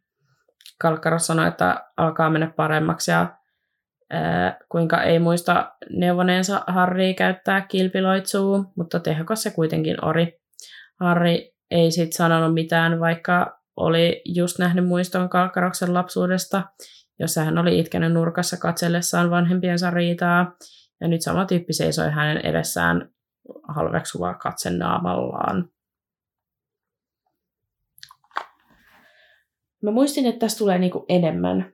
[0.81, 3.37] Kalkkaros sanoi, että alkaa mennä paremmaksi ja
[4.09, 10.39] ää, kuinka ei muista neuvoneensa Harri käyttää kilpiloitsua, mutta tehokas se kuitenkin ori.
[10.99, 16.63] Harri ei sitten sanonut mitään, vaikka oli just nähnyt muiston Kalkkaroksen lapsuudesta,
[17.19, 20.55] jossa hän oli itkenyt nurkassa katsellessaan vanhempiensa riitaa,
[21.01, 23.09] ja nyt sama tyyppi seisoi hänen edessään
[23.67, 25.69] halveksuvaa katse naamallaan.
[29.83, 31.73] Mä muistin, että tästä tulee niinku enemmän.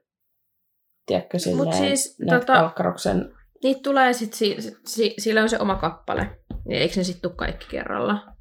[1.05, 3.33] Tiedätkö, silleen, siis, näitä tota- Kalkkaroksen...
[3.63, 6.39] Niitä tulee sitten, si, si, sillä on se oma kappale.
[6.65, 8.35] Niin Eikö ne sitten tule kaikki kerralla?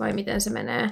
[0.00, 0.88] Vai miten se menee?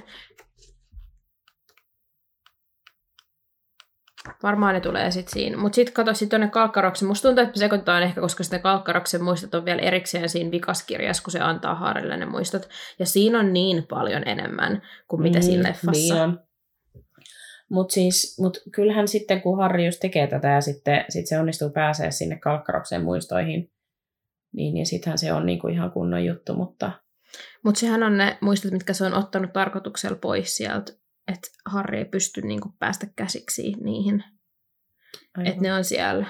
[4.43, 5.57] Varmaan ne tulee sitten siinä.
[5.57, 7.07] Mutta sitten kato sitten tuonne Kalkkaroksen.
[7.07, 11.23] Musta tuntuu, että me sekoitetaan ehkä, koska sitten Kalkkaroksen muistot on vielä erikseen siinä vikaskirjassa,
[11.23, 12.69] kun se antaa Haarille ne muistot.
[12.99, 15.91] Ja siinä on niin paljon enemmän kuin mitä siinä leffassa.
[15.91, 16.39] Niin on.
[17.69, 21.69] Mutta siis, mut kyllähän sitten, kun Harri just tekee tätä ja sitten sit se onnistuu
[21.69, 23.71] pääsee sinne Kalkkaroksen muistoihin,
[24.53, 26.91] niin, niin sittenhän se on niinku ihan kunnon juttu, mutta
[27.63, 30.91] Mutta sehän on ne muistot, mitkä se on ottanut tarkoituksella pois sieltä,
[31.27, 34.23] että Harri ei pysty niinku päästä käsiksi niihin.
[35.37, 35.47] aivan.
[35.47, 36.25] Että ne on siellä.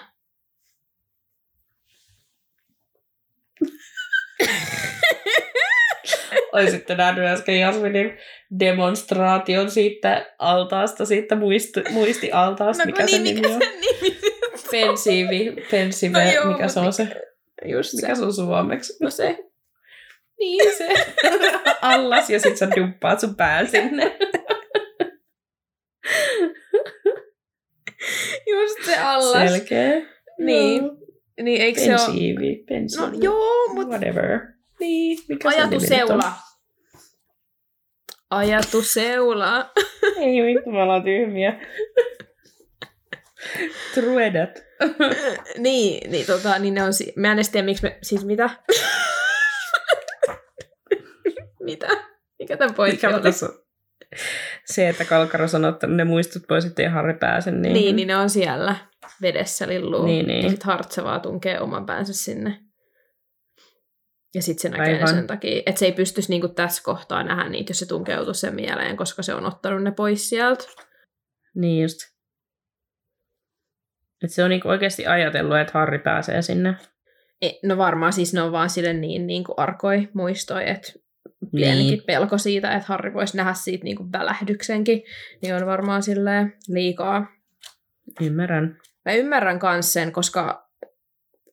[6.53, 8.17] Olisitte nähnyt äsken Jasminin
[8.59, 13.59] demonstraation siitä altaasta, siitä muisti, muistialtaasta, mikä se nimi on.
[13.59, 14.19] nimi?
[14.71, 17.07] Pensiivi, pensive, No joo, mikä se on se?
[17.65, 17.93] Just.
[17.93, 19.03] Mikä se on suomeksi?
[19.03, 19.37] No se.
[20.39, 20.93] Niin se.
[21.81, 24.17] Allas ja sit sä dumppaat sun pään sinne.
[28.51, 29.51] Just se allas.
[29.51, 29.91] Selkeä.
[30.39, 30.83] Niin.
[30.83, 30.95] Joo.
[31.41, 31.97] Niin eikö se ole...
[31.99, 32.65] Pensiivi,
[32.97, 34.39] No joo, mutta Whatever.
[34.79, 35.49] Niin, mikä.
[35.49, 36.25] Ajatuseula.
[36.25, 36.31] on?
[40.23, 41.53] Ei vittu, me ollaan tyhmiä.
[43.93, 44.49] Truedat.
[45.57, 46.93] niin, niin, tota, niin ne on...
[46.93, 47.97] Si- mä en edes tiedä, miksi me...
[48.01, 48.49] Siis mitä?
[51.59, 51.87] mitä?
[52.39, 53.23] Mikä tämän pointti Mikä oli?
[53.23, 53.51] tässä on?
[54.65, 57.51] Se, että Kalkaros on ottanut ne muistot pois, ettei Harri pääse.
[57.51, 58.75] Niin, Niin, niin ne on siellä
[59.21, 60.05] vedessä lilluu.
[60.05, 60.43] Niin, niin.
[60.43, 62.59] Ja sitten Hartse vaan tunkee oman päänsä sinne.
[64.35, 65.07] Ja sitten se näkee Aivan.
[65.07, 68.55] sen takia, että se ei pystyisi niinku tässä kohtaa nähdä niitä, jos se tunkeutuisi sen
[68.55, 70.63] mieleen, koska se on ottanut ne pois sieltä.
[71.55, 71.99] niin just.
[74.23, 76.75] Et se on niinku oikeasti ajatellut, että Harri pääsee sinne.
[77.41, 80.93] E, no varmaan siis ne on vaan sille niin, niin kuin arkoi muistoi, että
[81.55, 82.03] pienikin Niin.
[82.07, 85.03] pelko siitä, että Harri voisi nähdä siitä niin kuin välähdyksenkin,
[85.41, 87.27] niin on varmaan silleen liikaa.
[88.21, 88.79] Ymmärrän.
[89.05, 90.69] Mä ymmärrän kans sen, koska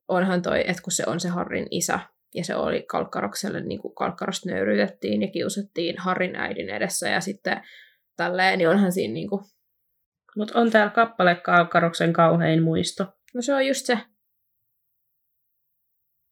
[0.09, 2.01] onhan toi, että kun se on se Harrin isä,
[2.35, 7.63] ja se oli Kalkkarokselle, niin kuin Kalkkarosta nöyryytettiin ja kiusattiin Harrin äidin edessä, ja sitten
[8.17, 9.45] tälleen, niin onhan siinä niin kuin,
[10.37, 13.05] Mutta on täällä kappale Kalkaroksen kauhein muisto.
[13.35, 13.99] no se on just se,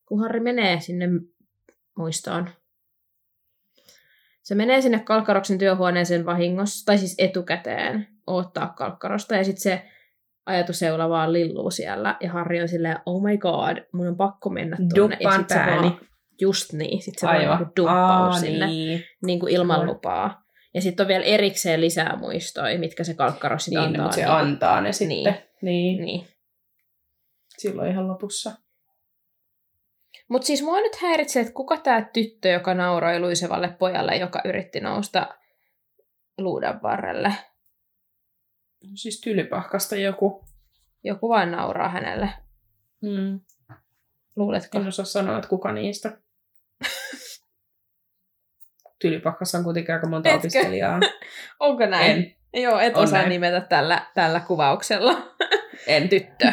[0.09, 1.07] kun Harri menee sinne
[1.97, 2.51] muistoon.
[4.43, 9.83] Se menee sinne Kalkkaroksen työhuoneeseen vahingossa, tai siis etukäteen odottaa Kalkkarosta, ja sitten se
[10.47, 14.77] ajatuseula vaan lilluu siellä, ja Harri on silleen, oh my god, mun on pakko mennä
[14.95, 15.17] tuonne.
[15.21, 15.83] ja Duppaan pääni.
[15.83, 16.01] vaan,
[16.41, 19.05] just niin, sitten se vaan niinku dumppaa sinne niin.
[19.27, 20.43] niin kuin ilman lupaa.
[20.75, 24.03] Ja sitten on vielä erikseen lisää muistoja, mitkä se Kalkkaros Niin, antaa.
[24.03, 25.17] mutta se antaa ne sitten.
[25.17, 25.35] Niin.
[25.63, 25.97] Niin.
[25.97, 26.05] niin.
[26.05, 26.27] Niin.
[27.59, 28.53] Silloin ihan lopussa.
[30.31, 34.81] Mutta siis mua nyt häiritsee, että kuka tämä tyttö, joka nauroi luisevalle pojalle, joka yritti
[34.81, 35.35] nousta
[36.39, 37.35] luudan varrelle.
[38.95, 40.45] Siis tylypahkasta joku.
[41.05, 42.31] Joku vain nauraa hänelle.
[43.03, 43.41] Mm.
[44.37, 44.79] Luuletko?
[44.79, 46.19] En osaa sanoa, että kuka niistä.
[49.01, 50.39] Tylypahkassa on kuitenkin aika monta Etkö?
[50.39, 51.01] opiskelijaa.
[51.61, 52.11] Onko näin?
[52.11, 52.63] En.
[52.63, 53.29] Joo, et On osaa näin.
[53.29, 55.35] nimetä tällä, tällä kuvauksella.
[55.87, 56.09] En.
[56.09, 56.53] Tyttö.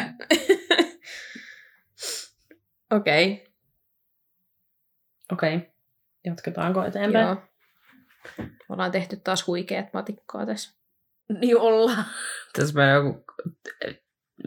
[2.96, 3.32] Okei.
[3.32, 3.47] Okay.
[5.32, 5.56] Okei.
[5.56, 5.68] Okay.
[6.24, 7.26] Jatketaanko eteenpäin?
[7.26, 7.36] Joo.
[8.68, 10.78] Ollaan tehty taas huikeat matikkaa tässä.
[11.40, 12.04] Niin ollaan.
[12.56, 13.24] Tässä menee joku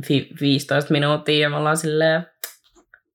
[0.08, 2.28] fi- 15 minuuttia ja me ollaan silleen,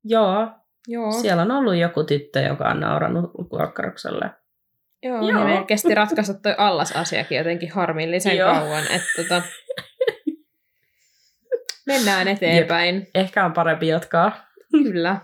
[0.04, 0.48] joo,
[0.88, 1.12] Joo.
[1.12, 4.30] siellä on ollut joku tyttö, joka on naurannut Kalkkarokselle.
[5.02, 5.44] Joo, Joo.
[5.44, 8.52] Meidän kesti ratkaista toi allas-asiakin jotenkin harmillisen Joo.
[8.54, 9.42] kauan, että tota,
[11.86, 13.06] mennään eteenpäin.
[13.14, 14.46] Ehkä on parempi jatkaa.
[14.72, 15.20] Kyllä.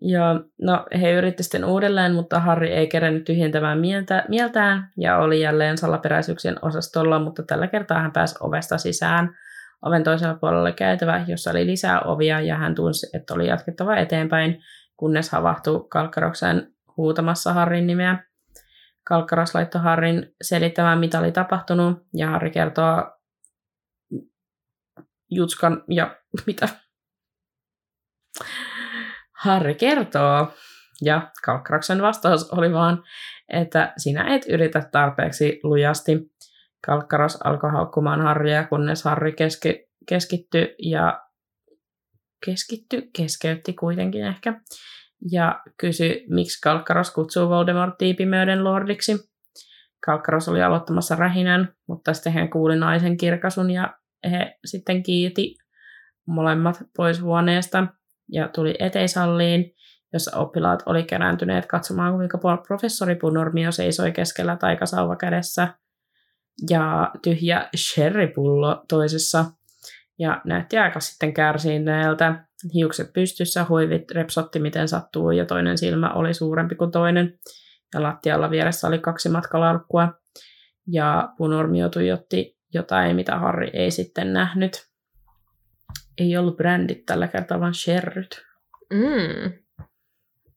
[0.00, 5.40] Ja no, he yritti sitten uudelleen, mutta Harry ei kerännyt tyhjentämään mieltä, mieltään ja oli
[5.40, 9.36] jälleen salaperäisyyksien osastolla, mutta tällä kertaa hän pääsi ovesta sisään.
[9.82, 14.62] Oven toisella puolella käytävä, jossa oli lisää ovia ja hän tunsi, että oli jatkettava eteenpäin,
[14.96, 18.24] kunnes havahtui Kalkkaroksen huutamassa Harrin nimeä.
[19.04, 23.12] Kalkkaros laittoi Harrin selittämään, mitä oli tapahtunut, ja Harri kertoo
[25.30, 26.16] Jutskan ja
[26.46, 26.68] mitä
[29.46, 30.52] Harri kertoo,
[31.02, 33.02] ja Kalkkaraksen vastaus oli vaan,
[33.48, 36.18] että sinä et yritä tarpeeksi lujasti.
[36.86, 41.20] Kalkkaros alkoi haukkumaan Harrya, kunnes Harri keski, keskittyi ja
[42.46, 44.60] keskitty, keskeytti kuitenkin ehkä,
[45.30, 49.16] ja kysyi, miksi Kalkkaros kutsuu Voldemortia pimeyden lordiksi.
[50.06, 53.94] Kalkkaros oli aloittamassa rähinän, mutta sitten hän kuuli naisen kirkasun ja
[54.30, 55.54] he sitten kiiti
[56.26, 57.86] molemmat pois huoneesta
[58.32, 59.74] ja tuli eteisalliin,
[60.12, 65.68] jossa oppilaat oli kerääntyneet katsomaan, kuinka professori Punormio seisoi keskellä taikasauva kädessä
[66.70, 69.44] ja tyhjä sherrypullo toisessa
[70.18, 72.46] ja näytti aika sitten kärsineeltä.
[72.74, 77.38] Hiukset pystyssä, huivit repsotti miten sattuu ja toinen silmä oli suurempi kuin toinen.
[77.94, 80.12] Ja lattialla vieressä oli kaksi matkalarkkua.
[80.86, 84.86] Ja Punormio tuijotti jotain, mitä Harri ei sitten nähnyt.
[86.18, 88.46] Ei ollut brändit tällä kertaa, vaan sherryt.
[88.92, 89.52] Mm.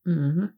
[0.06, 0.50] Mm-hmm.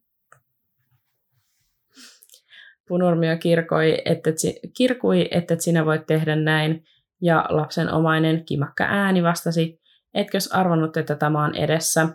[2.87, 4.29] Punormio kirkoi, että,
[4.77, 6.83] kirkui, että sinä voit tehdä näin,
[7.21, 9.79] ja lapsen omainen kimakka ääni vastasi,
[10.13, 12.07] etkös arvannut, että tämä on edessä.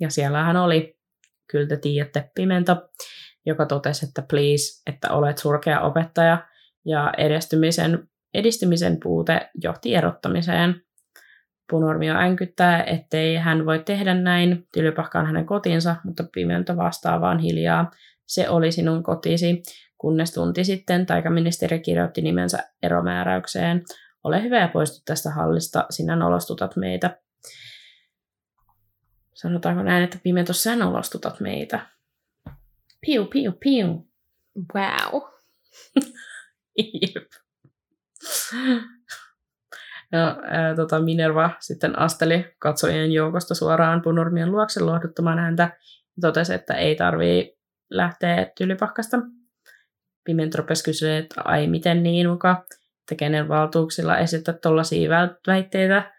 [0.00, 0.98] Ja siellähän oli,
[1.50, 2.88] kyllä te tiedätte, pimento,
[3.46, 6.46] joka totesi, että please, että olet surkea opettaja,
[6.84, 10.82] ja edistymisen, edistymisen puute johti erottamiseen.
[11.70, 17.90] Punormio änkyttää, ettei hän voi tehdä näin, tylypahkaan hänen kotinsa, mutta pimento vastaa vaan hiljaa.
[18.26, 19.62] Se oli sinun kotisi,
[19.98, 23.82] kunnes tunti sitten taikaministeri kirjoitti nimensä eromääräykseen.
[24.24, 27.18] Ole hyvä ja poistu tästä hallista, sinä nolostutat meitä.
[29.34, 31.86] Sanotaanko näin, että pimento sä nolostutat meitä?
[33.06, 34.08] Piu, piu, piu.
[34.74, 35.22] Wow.
[40.12, 45.62] No, ää, tota Minerva sitten asteli katsojien joukosta suoraan Punormien luokse lohduttamaan häntä
[46.16, 47.58] ja totesi, että ei tarvii
[47.90, 49.18] lähteä tylypahkasta.
[50.24, 52.64] Pimentropes kysyi, että ai miten niin muka,
[53.00, 55.10] että kenen valtuuksilla esittää tuollaisia
[55.46, 56.12] väitteitä.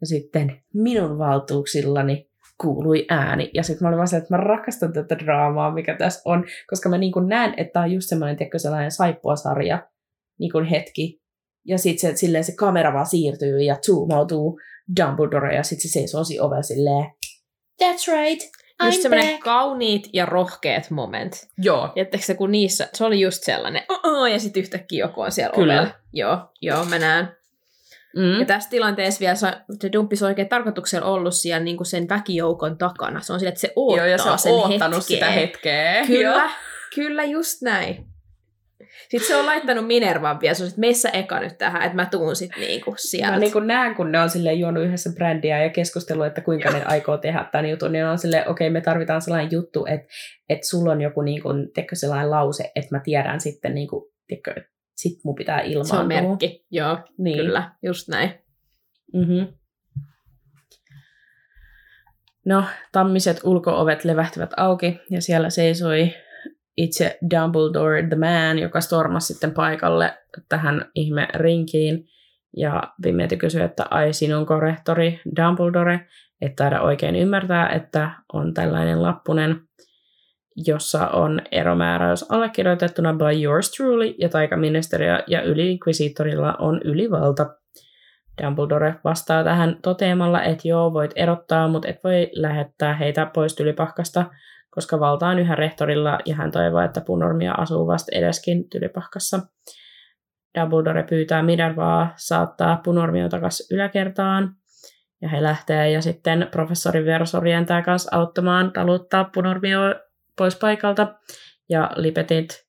[0.00, 3.50] Ja sitten minun valtuuksillani kuului ääni.
[3.54, 6.88] Ja sitten mä olin vaan se, että mä rakastan tätä draamaa, mikä tässä on, koska
[6.88, 9.88] mä niin näen, että tämä on just semmoinen, tiedätkö, sellainen saippuasarja
[10.38, 11.21] niin hetki.
[11.64, 14.60] Ja sitten se, silleen se kamera vaan siirtyy ja zoomautuu
[15.00, 17.04] Dumbledore ja sitten se seisoo siinä ovella silleen,
[17.82, 18.42] that's right,
[18.84, 19.42] Just I'm semmoinen back.
[19.44, 21.32] kauniit ja rohkeat moment.
[21.58, 21.92] Joo.
[21.96, 25.54] Jättekö se, kun niissä, se oli just sellainen, oh, ja sitten yhtäkkiä joku on siellä
[25.54, 25.74] Kyllä.
[25.80, 25.94] ovella.
[26.12, 27.28] Joo, joo, mä näen.
[28.16, 28.40] Mm.
[28.40, 29.46] Ja tässä tilanteessa vielä se,
[29.80, 33.20] se dumppis on oikein tarkoituksella ollut siellä niin kuin sen väkijoukon takana.
[33.20, 35.00] Se on sillä, että se oottaa Joo, ja se on sen hetkeä.
[35.00, 36.06] sitä hetkeä.
[36.06, 36.50] Kyllä, Joo.
[36.94, 38.11] kyllä just näin.
[39.08, 42.06] Sitten se on laittanut Minervan vielä, se on, että meissä eka nyt tähän, että mä
[42.06, 43.32] tuun sitten niinku sieltä.
[43.32, 46.70] Mä niin kuin näen, kun ne on silleen juonut yhdessä brändiä ja keskustellut, että kuinka
[46.70, 50.08] ne aikoo tehdä tämän jutun, niin on silleen, okei, okay, me tarvitaan sellainen juttu, että,
[50.48, 54.04] että sulla on joku niin kuin, teikö sellainen lause, että mä tiedän sitten, niin kuin,
[54.28, 54.54] teikö,
[54.96, 55.96] sit mun pitää ilmaantua.
[55.96, 57.36] se on merkki, joo, Niin.
[57.36, 58.30] kyllä, just näin.
[59.14, 59.46] Mm-hmm.
[62.46, 66.14] No, tammiset ulkoovet levähtivät auki ja siellä seisoi
[66.76, 70.14] itse Dumbledore the Man, joka stormasi sitten paikalle
[70.48, 72.04] tähän ihme rinkiin.
[72.56, 76.00] Ja Pimeäti kysyi, että ai sinunko rehtori Dumbledore,
[76.40, 79.60] et taida oikein ymmärtää, että on tällainen lappunen,
[80.66, 87.46] jossa on eromääräys allekirjoitettuna by yours truly, ja taikaministeriö ja yli-inquisitorilla on ylivalta.
[88.42, 94.24] Dumbledore vastaa tähän toteamalla, että joo, voit erottaa, mutta et voi lähettää heitä pois tylypahkasta,
[94.74, 99.40] koska valta on yhä rehtorilla ja hän toivoo, että Punormia asuu vasta edeskin tylypahkassa.
[100.60, 104.54] Dumbledore pyytää Minervaa saattaa Punormio takaisin yläkertaan
[105.22, 109.80] ja he lähtee ja sitten professori Verso rientää kanssa auttamaan taluttaa Punormio
[110.38, 111.14] pois paikalta
[111.68, 112.66] ja Lipetit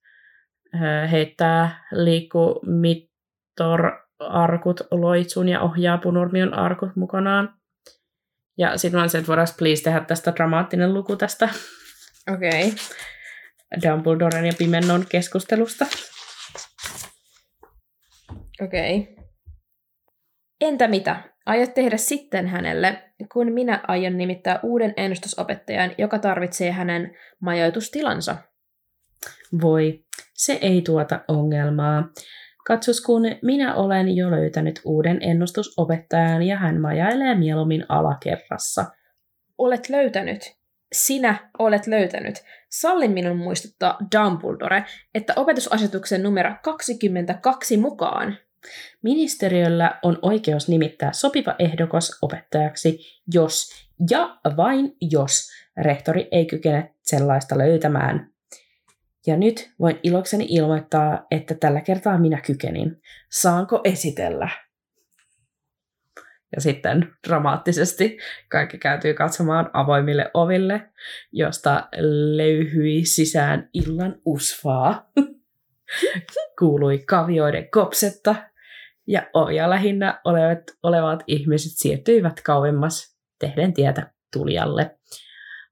[0.75, 7.53] ö, heittää liikkumittor arkut loitsun ja ohjaa Punormion arkut mukanaan.
[8.57, 11.49] Ja sitten mä olisin, että voidaan please tehdä tästä dramaattinen luku tästä
[12.31, 12.67] Okei.
[12.67, 12.71] Okay.
[13.83, 15.85] Dumbledoren ja Pimennon keskustelusta.
[18.61, 18.99] Okei.
[18.99, 19.25] Okay.
[20.61, 21.23] Entä mitä?
[21.45, 23.03] Aiot tehdä sitten hänelle,
[23.33, 28.35] kun minä aion nimittää uuden ennustusopettajan, joka tarvitsee hänen majoitustilansa?
[29.61, 32.09] Voi, se ei tuota ongelmaa.
[32.67, 38.85] Katsos, kun minä olen jo löytänyt uuden ennustusopettajan ja hän majailee mieluummin alakerrassa.
[39.57, 40.62] Olet löytänyt.
[40.93, 42.35] Sinä olet löytänyt.
[42.69, 48.37] Salli minun muistuttaa Dumbledore, että opetusasetuksen numero 22 mukaan
[49.01, 52.99] Ministeriöllä on oikeus nimittää sopiva ehdokas opettajaksi,
[53.33, 53.69] jos
[54.09, 58.29] ja vain jos rehtori ei kykene sellaista löytämään.
[59.27, 63.01] Ja nyt voin ilokseni ilmoittaa, että tällä kertaa minä kykenin.
[63.31, 64.49] Saanko esitellä?
[66.55, 68.17] Ja sitten dramaattisesti
[68.49, 70.89] kaikki käytyy katsomaan avoimille oville,
[71.31, 71.87] josta
[72.35, 75.11] löyhyi sisään illan usvaa.
[76.59, 78.35] Kuului kavioiden kopsetta
[79.07, 84.97] ja ovia lähinnä olevat, olevat ihmiset siirtyivät kauemmas tehden tietä tulijalle.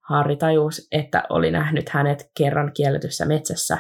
[0.02, 3.78] Harri tajus, että oli nähnyt hänet kerran kielletyssä metsässä.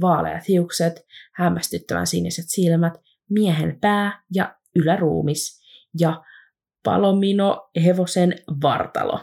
[0.00, 2.92] Vaaleat hiukset, hämmästyttävän siniset silmät,
[3.30, 5.60] miehen pää ja yläruumis
[6.00, 6.22] ja
[6.84, 9.20] palomino hevosen vartalo.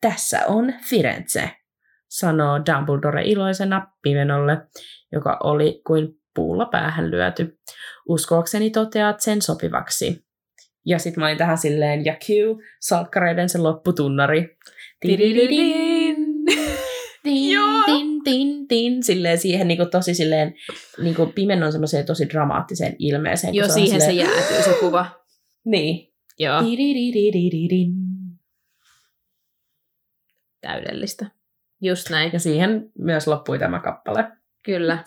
[0.00, 1.50] Tässä on Firenze,
[2.08, 4.58] sanoo Dumbledore iloisena Pimenolle,
[5.12, 7.58] joka oli kuin puulla päähän lyöty.
[8.08, 10.26] Uskoakseni toteat sen sopivaksi.
[10.86, 12.28] Ja sitten mä olin tähän silleen, ja Q,
[12.80, 14.56] salkkareiden se lopputunnari.
[15.00, 16.16] Tidididin.
[17.22, 17.82] Tin, Joo.
[17.86, 19.02] tin, tin, tin.
[19.02, 20.54] Silleen siihen niinku tosi silleen,
[21.02, 23.54] niinku pimennon semmoiseen tosi dramaattiseen ilmeeseen.
[23.54, 25.06] Joo, siihen se silleen, jäätyy se kuva.
[25.64, 26.15] Niin.
[26.38, 26.60] Joo,
[30.60, 31.26] täydellistä.
[31.80, 32.30] Just näin.
[32.32, 34.24] Ja siihen myös loppui tämä kappale.
[34.62, 34.98] Kyllä.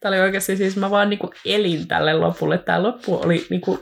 [0.00, 2.58] Tämä oli oikeasti siis, mä vaan niinku elin tälle lopulle.
[2.58, 3.78] Tämä loppu oli niinku...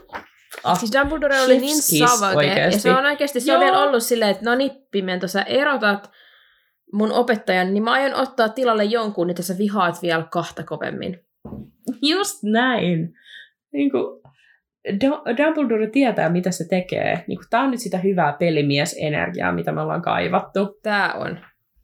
[0.63, 3.65] Ah, Siis Dumbledore oli niin savage, ja se on oikeasti, se on Joo.
[3.65, 6.11] vielä ollut silleen, että no niin, Pimento, sä erotat
[6.93, 11.19] mun opettajan, niin mä aion ottaa tilalle jonkun, että sä vihaat vielä kahta kovemmin.
[12.01, 13.13] just näin.
[13.73, 14.20] Niinku, Du-
[15.37, 17.23] Dumbledore tietää, mitä se tekee.
[17.27, 20.79] Niinku, Tämä on nyt sitä hyvää pelimiesenergiaa, mitä me ollaan kaivattu.
[20.83, 21.39] Tää on.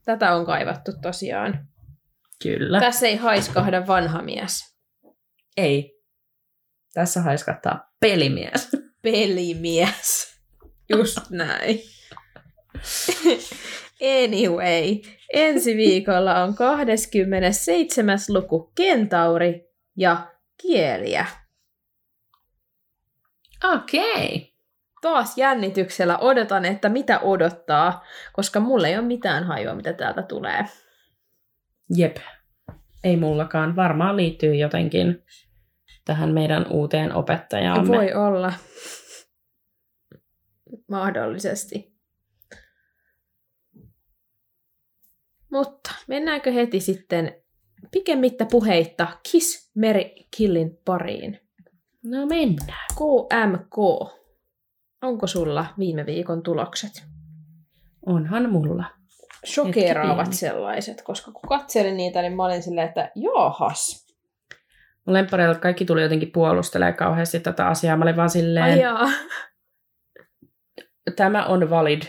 [0.05, 1.67] Tätä on kaivattu tosiaan.
[2.43, 2.79] Kyllä.
[2.79, 4.77] Tässä ei haiskahda vanha mies.
[5.57, 5.97] Ei.
[6.93, 8.69] Tässä haiskattaa pelimies.
[9.03, 10.37] Pelimies.
[10.89, 11.79] Just näin.
[14.23, 14.95] anyway,
[15.33, 18.17] ensi viikolla on 27.
[18.29, 20.31] luku Kentauri ja
[20.61, 21.25] kieliä.
[23.73, 24.35] Okei.
[24.35, 24.57] Okay.
[25.01, 30.65] Taas jännityksellä odotan, että mitä odottaa, koska mulla ei ole mitään hajua, mitä täältä tulee.
[31.95, 32.17] Jep.
[33.03, 33.75] Ei mullakaan.
[33.75, 35.23] Varmaan liittyy jotenkin
[36.05, 37.97] tähän meidän uuteen opettajaamme.
[37.97, 38.53] Voi olla.
[40.87, 41.97] Mahdollisesti.
[45.51, 47.43] Mutta mennäänkö heti sitten
[47.91, 50.03] pikemmittä puheitta Kiss Mary
[50.37, 51.46] Killin pariin?
[52.09, 52.87] No mennään.
[52.95, 53.77] KMK.
[55.01, 57.03] Onko sulla viime viikon tulokset?
[58.05, 58.85] Onhan mulla.
[59.45, 60.35] Shokeeraavat pieni.
[60.35, 64.07] sellaiset, koska kun katselin niitä, niin mä olin silleen, että jaahas.
[65.05, 65.15] Mun
[65.61, 67.97] kaikki tuli jotenkin puolustelee kauheasti tätä asiaa.
[67.97, 69.09] Mä olin vaan silleen, Ai jaa.
[71.15, 72.01] tämä on valid.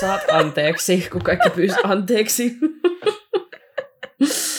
[0.00, 2.56] Saat anteeksi, kun kaikki pyysi anteeksi.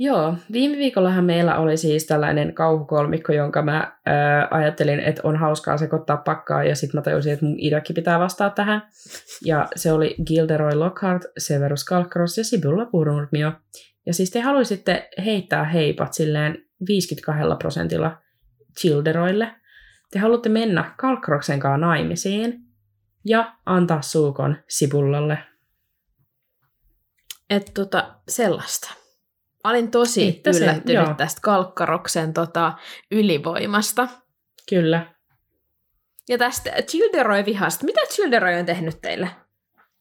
[0.00, 5.76] Joo, viime viikollahan meillä oli siis tällainen kauhukolmikko, jonka mä ää, ajattelin, että on hauskaa
[5.76, 8.82] sekoittaa pakkaa, ja sitten mä tajusin, että mun idäkin pitää vastaa tähän.
[9.44, 13.52] Ja se oli Gilderoy Lockhart, Severus Kalkkaros ja Sibylla Purnurmio.
[14.06, 18.18] Ja siis te haluaisitte heittää heipat silleen 52 prosentilla
[18.80, 19.54] Gilderoille.
[20.10, 22.60] Te haluatte mennä Kalkkaroksen kanssa naimisiin
[23.24, 25.38] ja antaa suukon Sibullalle.
[27.50, 28.97] Että tota, sellaista.
[29.68, 31.14] Mä olin tosi Että se- yllättynyt joo.
[31.14, 32.72] tästä Kalkkaroksen tota,
[33.10, 34.08] ylivoimasta.
[34.70, 35.06] Kyllä.
[36.28, 37.84] Ja tästä Childeroy-vihasta.
[37.84, 39.26] Mitä Childeroy on tehnyt teille?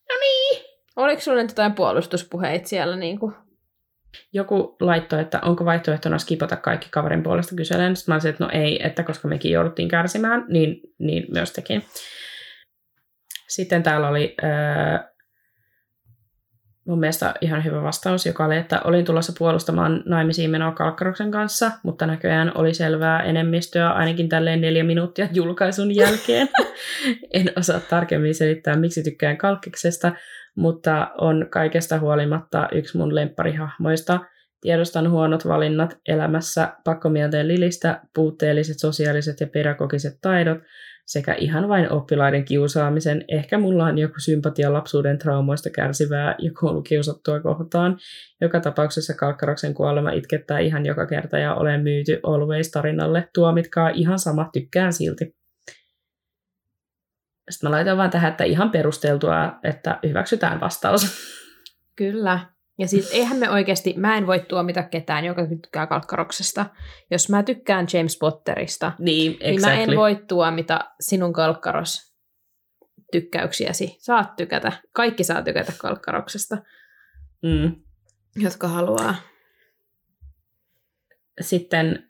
[0.09, 0.65] No niin.
[0.95, 2.95] Oliko sulla nyt jotain puolustuspuheita siellä?
[2.95, 3.33] Niin kuin?
[4.33, 7.95] Joku laittoi, että onko vaihtoehtona skipata kaikki kaverin puolesta kyselen.
[7.95, 11.85] Sitten mä olisin, että no ei, että koska mekin jouduttiin kärsimään, niin, niin myös tekin.
[13.47, 14.49] Sitten täällä oli öö,
[16.87, 21.71] mun mielestä ihan hyvä vastaus, joka oli, että olin tulossa puolustamaan naimisiin menoa Kalkkaroksen kanssa,
[21.83, 26.49] mutta näköjään oli selvää enemmistöä ainakin tälleen neljä minuuttia julkaisun jälkeen.
[27.33, 30.11] en osaa tarkemmin selittää, miksi tykkään Kalkkiksesta,
[30.55, 34.19] mutta on kaikesta huolimatta yksi mun lempparihahmoista.
[34.61, 40.57] Tiedostan huonot valinnat elämässä, pakkomielteen lilistä, puutteelliset sosiaaliset ja pedagogiset taidot
[41.07, 43.25] sekä ihan vain oppilaiden kiusaamisen.
[43.27, 47.97] Ehkä mulla on joku sympatia lapsuuden traumoista kärsivää ja koulukiusattua kohtaan.
[48.41, 53.29] Joka tapauksessa Kalkkaroksen kuolema itkettää ihan joka kerta ja olen myyty Always-tarinalle.
[53.33, 55.35] Tuomitkaa ihan sama, tykkään silti.
[57.49, 61.07] Sitten mä laitan vaan tähän, että ihan perusteltua, että hyväksytään vastaus.
[61.95, 62.39] Kyllä.
[62.79, 66.65] Ja siis eihän me oikeasti, mä en voi tuomita ketään, joka tykkää Kalkkaroksesta.
[67.11, 72.13] Jos mä tykkään James Potterista, Niin, niin mä en voi tuomita sinun Kalkkaros
[73.11, 73.97] tykkäyksiäsi.
[73.99, 74.71] Saat tykätä.
[74.91, 76.57] Kaikki saa tykätä Kalkkaroksesta.
[77.43, 77.75] Mm.
[78.35, 79.15] jotka haluaa.
[81.41, 82.07] Sitten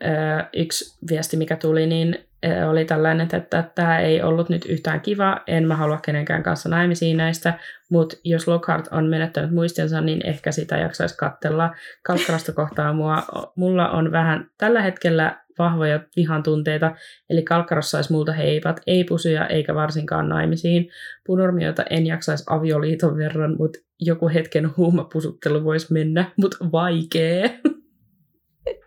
[0.54, 2.27] yksi viesti, mikä tuli, niin
[2.70, 7.18] oli tällainen, että tämä ei ollut nyt yhtään kiva, en mä halua kenenkään kanssa naimisiin
[7.18, 7.60] näistä,
[7.92, 11.76] mutta jos Lockhart on menettänyt muistinsa, niin ehkä sitä jaksaisi katsella.
[12.04, 13.24] Kalkkarasta kohtaa mua,
[13.56, 16.96] mulla on vähän tällä hetkellä vahvoja vihan tunteita,
[17.30, 20.90] eli Kalkkaros saisi multa heipat, ei pusuja eikä varsinkaan naimisiin.
[21.26, 27.60] Punurmiota en jaksaisi avioliiton verran, mutta joku hetken huumapusuttelu voisi mennä, mutta vaikee.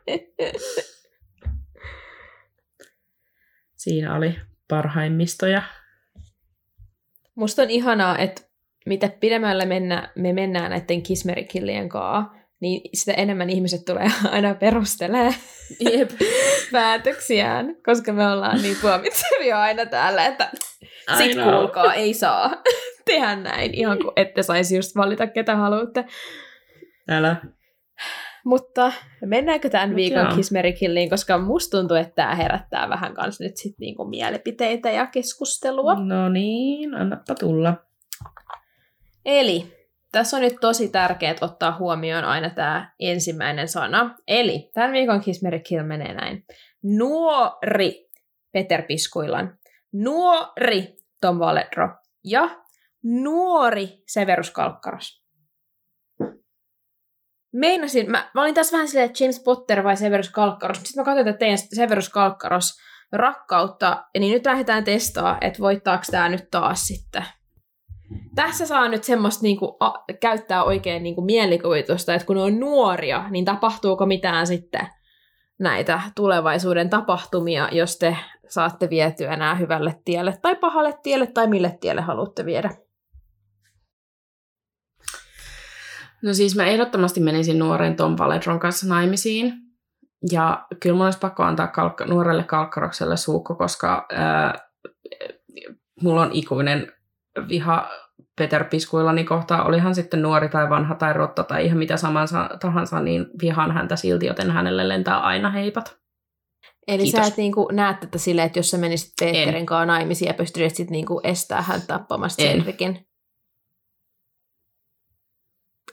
[3.81, 5.63] Siinä oli parhaimmistoja.
[7.35, 8.43] Musta on ihanaa, että
[8.87, 15.35] mitä pidemmälle mennä, me mennään näiden kismerikillien kaa, niin sitä enemmän ihmiset tulee aina perustelee
[15.81, 16.11] Jep.
[16.73, 20.51] päätöksiään, koska me ollaan niin tuomitsevia aina täällä, että
[21.19, 22.63] sit kuulkaa, ei saa
[23.07, 26.05] tehdä näin, ihan kuin ette saisi just valita ketä haluatte.
[27.09, 27.37] Älä.
[28.45, 28.93] Mutta
[29.25, 30.37] mennäänkö tämän viikon joo.
[30.37, 35.95] kismerikilliin, koska musta tuntuu, että tämä herättää vähän kans nyt sit niinku mielipiteitä ja keskustelua.
[35.95, 37.75] No niin, annappa tulla.
[39.25, 39.81] Eli
[40.13, 44.15] tässä on nyt tosi tärkeää ottaa huomioon aina tämä ensimmäinen sana.
[44.29, 46.45] Eli tämän viikon kismerikill menee näin.
[46.83, 48.11] Nuori
[48.53, 49.59] Peter Piskuilan,
[49.93, 51.89] nuori Tom Valedro
[52.25, 52.51] ja
[53.03, 55.20] nuori Severus Kalkkaros.
[57.53, 61.05] Meinasin, mä, mä olin tässä vähän silleen, että James Potter vai Severus Kalkkaros, sitten mä
[61.05, 62.79] katsoin, että teidän Severus Kalkkaros
[63.13, 67.25] rakkautta, niin nyt lähdetään testaa, että voittaako tämä nyt taas sitten.
[68.35, 73.25] Tässä saa nyt semmoista niinku, a, käyttää oikein niinku mielikuvitusta, että kun ne on nuoria,
[73.31, 74.89] niin tapahtuuko mitään sitten
[75.59, 78.17] näitä tulevaisuuden tapahtumia, jos te
[78.49, 82.71] saatte vietyä nämä hyvälle tielle tai pahalle tielle tai mille tielle haluatte viedä.
[86.23, 89.53] No siis mä ehdottomasti menisin nuoren Tom Valedron kanssa naimisiin.
[90.33, 94.59] Ja kyllä mun olisi pakko antaa kalkka, nuorelle kalkkarokselle suukko, koska ää,
[96.03, 96.93] mulla on ikuinen
[97.49, 97.91] viha
[98.39, 99.67] Peter Piskuillani kohtaan.
[99.67, 103.97] Olihan sitten nuori tai vanha tai rotta tai ihan mitä samansa tahansa, niin vihaan häntä
[103.97, 106.01] silti, joten hänelle lentää aina heipat.
[106.89, 107.21] Eli Kiitos.
[107.21, 110.77] sä et niinku näet tätä silleen, että jos sä menisit Peterin kanssa naimisiin ja pystyisit
[110.77, 112.65] sit niinku estää hän tappamasta En.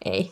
[0.05, 0.31] Ei.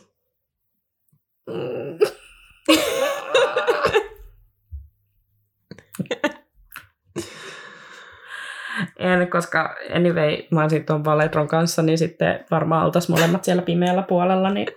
[9.00, 14.04] En, koska anyway, mä oon sitten Valedron kanssa, niin sitten varmaan oltaisiin molemmat siellä pimeällä
[14.04, 14.68] puolella, niin,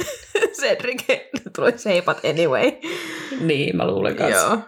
[0.60, 1.04] Cedric
[1.56, 2.72] tuli seipat anyway.
[3.40, 4.46] niin mä luulen kanssa.
[4.46, 4.58] Joo.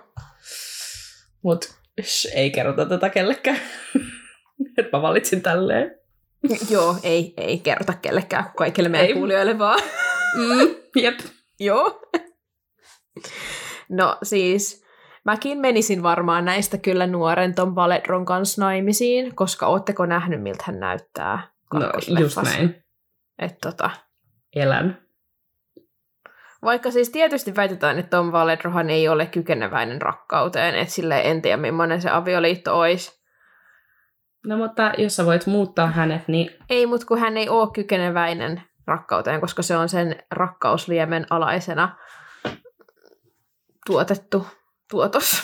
[1.43, 3.61] Mut sh, ei kerrota tätä kellekään.
[4.79, 6.04] että mä valitsin tälleen.
[6.71, 9.15] Joo, ei, ei kerrota kellekään, kaikille meidän Ei.
[9.15, 9.81] kuulijoille vaan.
[10.37, 11.19] Mm, jep.
[11.61, 12.01] Joo.
[13.89, 14.85] No siis,
[15.25, 20.81] mäkin menisin varmaan näistä kyllä nuoren Tom Valedron kanssa naimisiin, koska ootteko nähnyt, miltä hän
[20.81, 21.81] näyttää No
[22.21, 22.85] just näin.
[23.39, 23.91] Et tota,
[24.57, 24.99] Elän.
[26.63, 31.57] vaikka siis tietysti väitetään, että Tom Valedrohan ei ole kykeneväinen rakkauteen, että sille en tiedä,
[31.57, 33.24] millainen se avioliitto olisi.
[34.45, 38.63] No mutta jos sä voit muuttaa hänet, niin Ei, mutta kun hän ei ole kykeneväinen
[38.87, 41.97] rakkauteen, koska se on sen rakkausliemen alaisena
[43.87, 44.47] tuotettu
[44.91, 45.43] tuotos.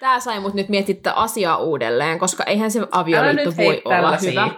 [0.00, 4.50] Tämä sai mut nyt miettiä asiaa uudelleen, koska eihän se avioliitto voi olla hyvä.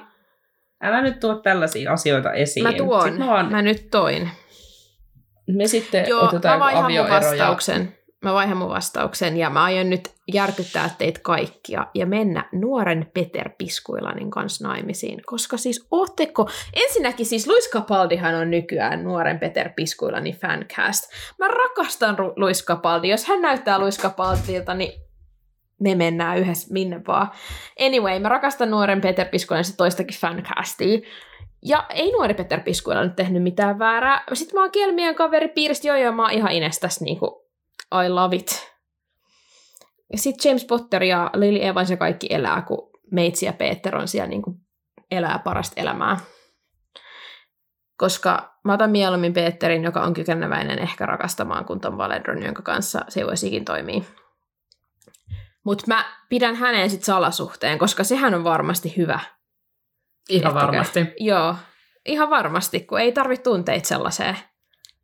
[0.83, 2.67] Älä nyt tuo tällaisia asioita esiin.
[2.67, 4.31] Mä tuon, Sitten mä, vaan, mä nyt toin.
[5.47, 7.97] me sitten Joo, otetaan mä avioero ja vastauksen.
[8.25, 13.51] Mä vaihan mun vastauksen ja mä aion nyt järkyttää teitä kaikkia ja mennä nuoren Peter
[13.59, 15.23] Piskuilanin kanssa naimisiin.
[15.27, 21.05] Koska siis ootteko, ensinnäkin siis Luis Capaldihan on nykyään nuoren Peter Piskuilanin fancast.
[21.39, 23.09] Mä rakastan Ru- Luis Capaldi.
[23.09, 24.93] Jos hän näyttää Luis Capaldilta, niin
[25.81, 27.31] me mennään yhdessä minne vaan.
[27.87, 30.99] Anyway, mä rakastan nuoren Peter Piskuilanin se toistakin fancastia.
[31.65, 34.25] Ja ei nuori Peter Piskuilla nyt tehnyt mitään väärää.
[34.33, 37.40] Sitten mä oon Kielmien kaveripiiristä, joo joo, mä oon ihan Inestas niinku,
[38.05, 38.71] I love it.
[40.13, 44.09] Ja sitten James Potter ja Lily Evans ja kaikki elää, kun Meitsi ja Peter on
[44.09, 44.57] siellä niinku
[45.11, 46.17] elää parasta elämää.
[47.97, 53.05] Koska mä otan mieluummin Peterin, joka on kykeneväinen ehkä rakastamaan, kuin Tom Valedron, jonka kanssa
[53.09, 54.03] se ei voisi ikin toimia.
[55.65, 59.15] Mutta mä pidän hänen sit salasuhteen, koska sehän on varmasti hyvä.
[59.15, 59.31] ihan
[60.27, 60.55] Tiettäkö?
[60.55, 61.07] varmasti.
[61.19, 61.57] Joo,
[62.07, 64.37] ihan varmasti, kun ei tarvitse tunteita sellaiseen.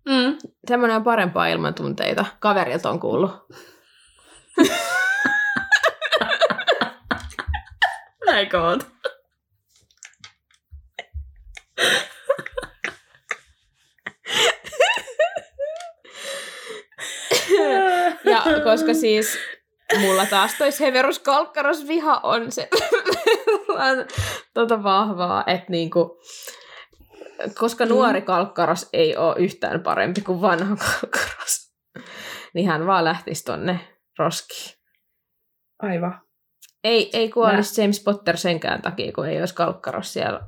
[0.06, 0.38] Mm.
[0.68, 2.24] Semmoinen on parempaa ilman tunteita.
[2.38, 3.30] Kaverilta on kuullut.
[8.26, 8.86] Näinkö oot?
[18.24, 19.38] ja koska siis
[20.00, 22.68] mulla taas toi Severus Kalkkaros viha on se
[24.54, 26.20] tota vahvaa, että niinku,
[27.58, 27.88] koska Mm.
[27.88, 31.74] nuori Kalkkaros ei ole yhtään parempi kuin vanha Kalkkaros,
[32.54, 33.80] niin hän vaan lähtisi tonne
[34.18, 34.76] roskiin.
[35.82, 36.20] Aivan.
[36.84, 40.40] Ei, ei kuolisi Mä- James Potter senkään takia, kun ei olisi Kalkkaros siellä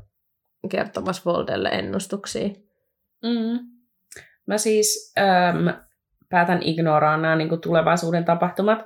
[0.71, 2.49] kertomassa Voldelle ennustuksia.
[3.25, 3.59] Mm.
[4.47, 5.75] Mä siis äm,
[6.29, 8.79] päätän ignoraa nämä niin tulevaisuuden tapahtumat.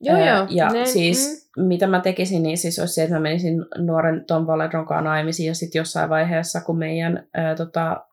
[0.00, 0.46] Joo, Ää, joo.
[0.50, 1.64] Ja Ne- siis mm.
[1.64, 5.46] mitä mä tekisin, niin siis olisi se, että mä menisin nuoren Tom Valedron kanssa naimisiin
[5.46, 8.06] ja sitten jossain vaiheessa, kun meidän ää, tota,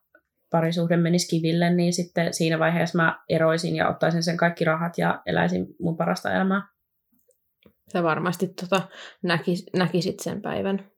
[0.52, 5.22] parisuhde menisi kiville, niin sitten siinä vaiheessa mä eroisin ja ottaisin sen kaikki rahat ja
[5.26, 6.68] eläisin mun parasta elämää.
[7.94, 8.88] Sä varmasti tota,
[9.24, 10.92] näkis, näkisit sen päivän.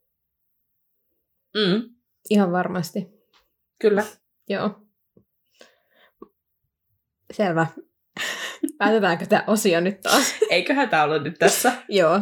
[1.58, 1.84] Mm.
[2.30, 3.08] Ihan varmasti.
[3.82, 4.04] Kyllä.
[4.50, 4.82] Joo.
[7.34, 7.68] Selvä.
[8.78, 10.36] Päätetäänkö tämä osio nyt taas?
[10.50, 11.72] Eiköhän tää ollut nyt tässä.
[11.90, 12.20] Joo,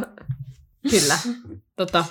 [0.91, 1.17] kyllä.
[1.75, 2.05] Tota.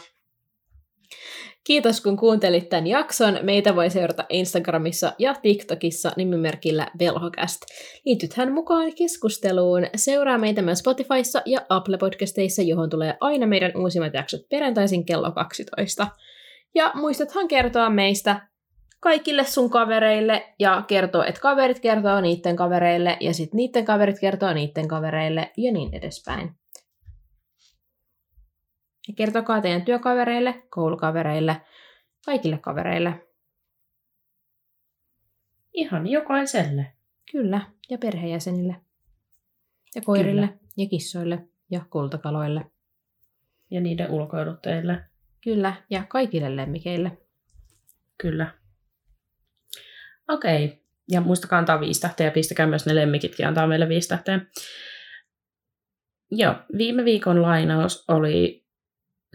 [1.65, 3.39] Kiitos kun kuuntelit tämän jakson.
[3.43, 7.61] Meitä voi seurata Instagramissa ja TikTokissa nimimerkillä Velhokast.
[8.05, 9.87] Liitythän mukaan keskusteluun.
[9.97, 15.33] Seuraa meitä myös Spotifyssa ja Apple Podcasteissa, johon tulee aina meidän uusimmat jaksot perjantaisin kello
[15.33, 16.07] 12.
[16.75, 18.49] Ja muistathan kertoa meistä
[19.05, 24.53] kaikille sun kavereille ja kertoo, että kaverit kertoo niiden kavereille ja sitten niiden kaverit kertoo
[24.53, 26.57] niiden kavereille ja niin edespäin.
[29.09, 31.61] Ja kertokaa teidän työkavereille, koulukavereille,
[32.27, 33.27] kaikille kavereille.
[35.73, 36.93] Ihan jokaiselle.
[37.33, 37.61] Kyllä,
[37.91, 38.77] ja perheenjäsenille.
[39.95, 40.61] Ja koirille, Kyllä.
[40.77, 42.65] ja kissoille, ja kultakaloille.
[43.71, 45.05] Ja niiden ulkoiluttajille.
[45.41, 47.19] Kyllä, ja kaikille lemmikeille.
[48.19, 48.64] Kyllä.
[50.29, 50.85] Okei.
[51.11, 54.41] Ja muistakaa antaa viisi tähteä ja pistäkää myös ne lemmikitkin antaa meille viisi tähteä.
[56.31, 58.65] Joo, viime viikon lainaus oli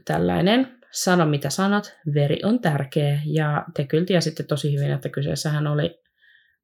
[0.06, 0.80] tällainen.
[0.92, 3.22] Sano mitä sanot, veri on tärkeä.
[3.26, 6.02] Ja te kyllä tiesitte tosi hyvin, että kyseessähän oli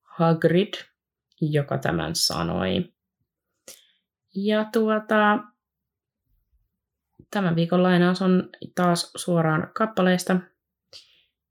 [0.04, 0.74] Hagrid,
[1.42, 2.94] joka tämän sanoi.
[4.36, 5.40] Ja tuota,
[7.32, 10.40] tämän viikon lainaus on taas suoraan kappaleista.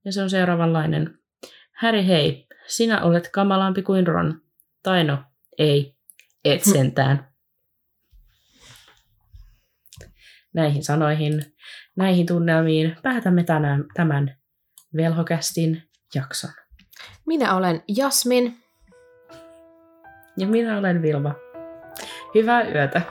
[0.05, 1.19] Ja se on seuraavanlainen.
[1.73, 4.41] Häri hei, sinä olet kamalampi kuin Ron.
[4.83, 5.19] Tai no,
[5.59, 5.97] ei,
[6.45, 7.29] et sentään.
[10.53, 11.55] Näihin sanoihin,
[11.97, 14.37] näihin tunnelmiin päätämme tänään tämän
[14.97, 15.83] velhokästin
[16.15, 16.51] jakson.
[17.27, 18.59] Minä olen Jasmin.
[20.37, 21.35] Ja minä olen Vilma.
[22.35, 23.03] Hyvää yötä.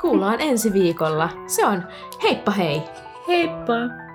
[0.00, 1.30] Kuullaan ensi viikolla.
[1.46, 1.88] Se on
[2.22, 2.82] heippa hei!
[3.28, 4.09] Heippa!